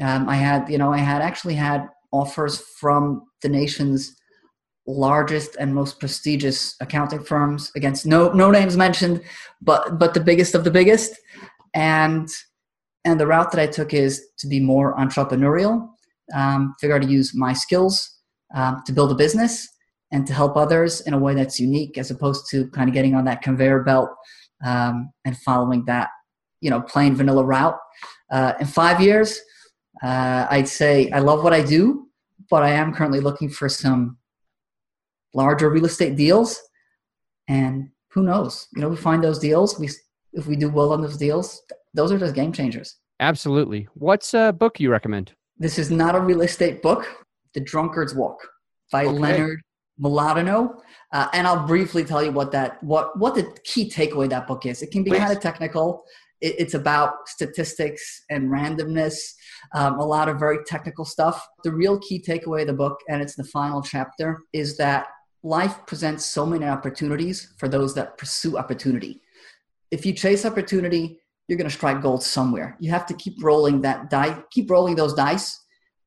um, 0.00 0.28
i 0.28 0.36
had 0.36 0.68
you 0.68 0.78
know 0.78 0.92
i 0.92 0.98
had 0.98 1.22
actually 1.22 1.54
had 1.54 1.88
offers 2.12 2.60
from 2.78 3.22
the 3.42 3.48
nation's 3.48 4.14
largest 4.86 5.56
and 5.60 5.74
most 5.74 6.00
prestigious 6.00 6.74
accounting 6.80 7.22
firms. 7.22 7.70
Against 7.76 8.06
no 8.06 8.32
no 8.32 8.50
names 8.50 8.76
mentioned 8.76 9.22
but 9.60 9.98
but 9.98 10.14
the 10.14 10.20
biggest 10.20 10.54
of 10.54 10.64
the 10.64 10.70
biggest. 10.70 11.12
And 11.74 12.28
and 13.04 13.18
the 13.18 13.26
route 13.26 13.50
that 13.50 13.60
i 13.60 13.66
took 13.66 13.94
is 13.94 14.22
to 14.38 14.46
be 14.46 14.60
more 14.60 14.96
entrepreneurial 14.96 15.88
um, 16.34 16.74
figure 16.80 16.96
out 16.96 17.02
to 17.02 17.08
use 17.08 17.34
my 17.34 17.52
skills 17.52 18.18
um, 18.54 18.82
to 18.86 18.92
build 18.92 19.10
a 19.10 19.14
business 19.14 19.68
and 20.12 20.26
to 20.26 20.34
help 20.34 20.56
others 20.56 21.00
in 21.02 21.14
a 21.14 21.18
way 21.18 21.34
that's 21.34 21.58
unique 21.58 21.96
as 21.98 22.10
opposed 22.10 22.48
to 22.50 22.68
kind 22.68 22.88
of 22.88 22.94
getting 22.94 23.14
on 23.14 23.24
that 23.24 23.42
conveyor 23.42 23.82
belt 23.82 24.10
um, 24.64 25.10
and 25.24 25.36
following 25.38 25.84
that 25.86 26.10
you 26.60 26.70
know 26.70 26.80
plain 26.82 27.14
vanilla 27.14 27.44
route 27.44 27.78
uh, 28.32 28.54
in 28.60 28.66
five 28.66 29.00
years 29.00 29.40
uh, 30.02 30.46
i'd 30.50 30.68
say 30.68 31.10
i 31.10 31.18
love 31.18 31.44
what 31.44 31.52
i 31.52 31.62
do 31.62 32.08
but 32.50 32.62
i 32.62 32.70
am 32.70 32.92
currently 32.92 33.20
looking 33.20 33.48
for 33.48 33.68
some 33.68 34.16
larger 35.34 35.70
real 35.70 35.84
estate 35.84 36.16
deals 36.16 36.60
and 37.48 37.88
who 38.08 38.22
knows 38.22 38.68
you 38.74 38.82
know 38.82 38.88
we 38.88 38.96
find 38.96 39.22
those 39.22 39.38
deals 39.38 39.78
we 39.78 39.88
if 40.32 40.46
we 40.46 40.56
do 40.56 40.68
well 40.68 40.92
on 40.92 41.00
those 41.00 41.16
deals 41.16 41.62
those 41.94 42.10
are 42.10 42.18
just 42.18 42.34
game 42.34 42.52
changers 42.52 42.96
absolutely 43.20 43.86
what's 43.94 44.34
a 44.34 44.52
book 44.52 44.80
you 44.80 44.90
recommend 44.90 45.32
this 45.58 45.78
is 45.78 45.90
not 45.90 46.14
a 46.14 46.20
real 46.20 46.42
estate 46.42 46.82
book 46.82 47.06
the 47.54 47.60
drunkard's 47.60 48.14
walk 48.14 48.38
by 48.90 49.04
okay. 49.04 49.18
leonard 49.18 49.60
Mlodinow. 50.00 50.80
Uh, 51.12 51.28
and 51.32 51.46
I'll 51.46 51.66
briefly 51.66 52.04
tell 52.04 52.22
you 52.22 52.32
what 52.32 52.52
that 52.52 52.82
what 52.82 53.18
what 53.18 53.34
the 53.34 53.44
key 53.64 53.90
takeaway 53.90 54.28
that 54.30 54.46
book 54.46 54.66
is. 54.66 54.82
It 54.82 54.90
can 54.90 55.02
be 55.02 55.10
Please. 55.10 55.18
kind 55.18 55.32
of 55.32 55.40
technical. 55.40 56.04
It, 56.42 56.56
it's 56.58 56.74
about 56.74 57.28
statistics 57.28 58.24
and 58.30 58.50
randomness, 58.50 59.14
um, 59.74 59.98
a 59.98 60.04
lot 60.04 60.28
of 60.28 60.38
very 60.38 60.58
technical 60.66 61.06
stuff. 61.06 61.46
The 61.64 61.72
real 61.72 61.98
key 61.98 62.22
takeaway 62.22 62.62
of 62.62 62.66
the 62.66 62.74
book, 62.74 62.98
and 63.08 63.22
it's 63.22 63.34
the 63.34 63.44
final 63.44 63.80
chapter, 63.82 64.40
is 64.52 64.76
that 64.76 65.06
life 65.42 65.86
presents 65.86 66.26
so 66.26 66.44
many 66.44 66.66
opportunities 66.66 67.54
for 67.58 67.68
those 67.68 67.94
that 67.94 68.18
pursue 68.18 68.58
opportunity. 68.58 69.22
If 69.90 70.04
you 70.04 70.12
chase 70.12 70.44
opportunity, 70.44 71.20
you're 71.48 71.58
going 71.58 71.70
to 71.70 71.74
strike 71.74 72.02
gold 72.02 72.22
somewhere. 72.22 72.76
You 72.80 72.90
have 72.90 73.06
to 73.06 73.14
keep 73.14 73.42
rolling 73.42 73.80
that 73.82 74.10
die, 74.10 74.42
keep 74.50 74.70
rolling 74.70 74.96
those 74.96 75.14
dice. 75.14 75.58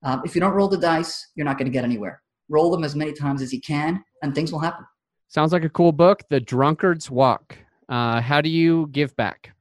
Um, 0.04 0.22
if 0.24 0.36
you 0.36 0.42
don't 0.42 0.54
roll 0.54 0.68
the 0.68 0.78
dice, 0.78 1.32
you're 1.36 1.46
not 1.46 1.58
going 1.58 1.66
to 1.66 1.72
get 1.72 1.84
anywhere 1.84 2.22
roll 2.50 2.72
them 2.72 2.84
as 2.84 2.96
many 2.96 3.14
times 3.14 3.42
as 3.42 3.54
you 3.54 3.62
can, 3.62 4.04
and 4.22 4.34
things 4.34 4.52
will 4.52 4.60
happen. 4.60 4.86
Sounds 5.28 5.52
like 5.52 5.64
a 5.64 5.70
cool 5.70 5.92
book, 5.92 6.22
The 6.30 6.40
Drunkard's 6.40 7.10
Walk. 7.10 7.58
Uh, 7.90 8.22
how 8.22 8.42
do 8.42 8.50
you 8.50 8.88
give 8.92 9.16
back? 9.16 9.55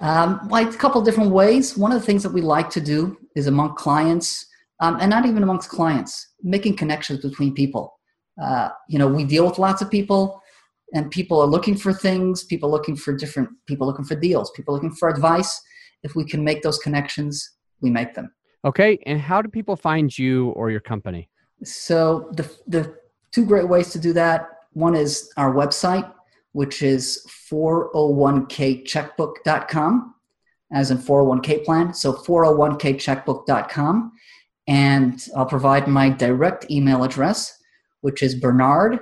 Um, 0.00 0.48
like 0.48 0.68
a 0.72 0.76
couple 0.76 1.02
different 1.02 1.30
ways. 1.30 1.76
One 1.76 1.90
of 1.92 2.00
the 2.00 2.06
things 2.06 2.22
that 2.22 2.32
we 2.32 2.40
like 2.40 2.70
to 2.70 2.80
do 2.80 3.16
is 3.34 3.46
among 3.48 3.74
clients, 3.74 4.46
um, 4.80 4.98
and 5.00 5.10
not 5.10 5.26
even 5.26 5.42
amongst 5.42 5.70
clients, 5.70 6.34
making 6.42 6.76
connections 6.76 7.20
between 7.20 7.52
people. 7.52 7.98
Uh, 8.40 8.68
you 8.88 8.98
know, 8.98 9.08
we 9.08 9.24
deal 9.24 9.44
with 9.44 9.58
lots 9.58 9.82
of 9.82 9.90
people, 9.90 10.40
and 10.94 11.10
people 11.10 11.40
are 11.40 11.46
looking 11.46 11.76
for 11.76 11.92
things. 11.92 12.44
People 12.44 12.70
looking 12.70 12.96
for 12.96 13.12
different. 13.16 13.48
People 13.66 13.86
looking 13.86 14.04
for 14.04 14.14
deals. 14.14 14.50
People 14.52 14.74
looking 14.74 14.94
for 14.94 15.08
advice. 15.08 15.60
If 16.04 16.14
we 16.14 16.24
can 16.24 16.44
make 16.44 16.62
those 16.62 16.78
connections, 16.78 17.56
we 17.80 17.90
make 17.90 18.14
them. 18.14 18.32
Okay, 18.64 18.98
and 19.06 19.20
how 19.20 19.42
do 19.42 19.48
people 19.48 19.76
find 19.76 20.16
you 20.16 20.50
or 20.50 20.70
your 20.70 20.80
company? 20.80 21.28
So 21.64 22.30
the 22.32 22.48
the 22.68 22.94
two 23.32 23.44
great 23.44 23.68
ways 23.68 23.90
to 23.90 23.98
do 23.98 24.12
that. 24.12 24.48
One 24.72 24.94
is 24.94 25.30
our 25.36 25.52
website, 25.52 26.10
which 26.58 26.82
is 26.82 27.24
401kcheckbook.com, 27.52 30.14
as 30.72 30.90
in 30.90 30.98
401k 30.98 31.64
plan. 31.64 31.94
So 31.94 32.12
401kcheckbook.com. 32.12 34.12
And 34.66 35.28
I'll 35.36 35.46
provide 35.46 35.86
my 35.86 36.10
direct 36.10 36.68
email 36.68 37.04
address, 37.04 37.56
which 38.00 38.24
is 38.24 38.34
bernard 38.34 38.98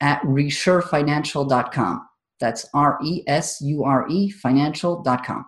at 0.00 0.20
resurefinancial.com. 0.22 2.08
That's 2.40 2.66
R 2.74 2.98
E 3.04 3.22
S 3.28 3.60
U 3.60 3.84
R 3.84 4.08
E 4.08 4.30
financial.com. 4.30 5.44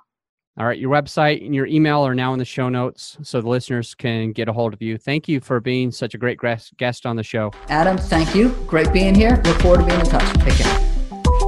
All 0.56 0.66
right, 0.66 0.78
your 0.78 0.92
website 0.92 1.44
and 1.44 1.52
your 1.52 1.66
email 1.66 2.06
are 2.06 2.14
now 2.14 2.32
in 2.32 2.38
the 2.38 2.44
show 2.44 2.68
notes 2.68 3.18
so 3.22 3.40
the 3.40 3.48
listeners 3.48 3.96
can 3.96 4.30
get 4.30 4.48
a 4.48 4.52
hold 4.52 4.72
of 4.72 4.80
you. 4.80 4.96
Thank 4.98 5.26
you 5.26 5.40
for 5.40 5.58
being 5.58 5.90
such 5.90 6.14
a 6.14 6.18
great 6.18 6.38
guest 6.76 7.06
on 7.06 7.16
the 7.16 7.24
show. 7.24 7.50
Adam, 7.68 7.98
thank 7.98 8.36
you. 8.36 8.50
Great 8.68 8.92
being 8.92 9.16
here. 9.16 9.42
Look 9.44 9.60
forward 9.62 9.80
to 9.80 9.86
being 9.86 9.98
in 9.98 10.06
touch. 10.06 10.32
Take 10.44 10.54
care. 10.54 10.89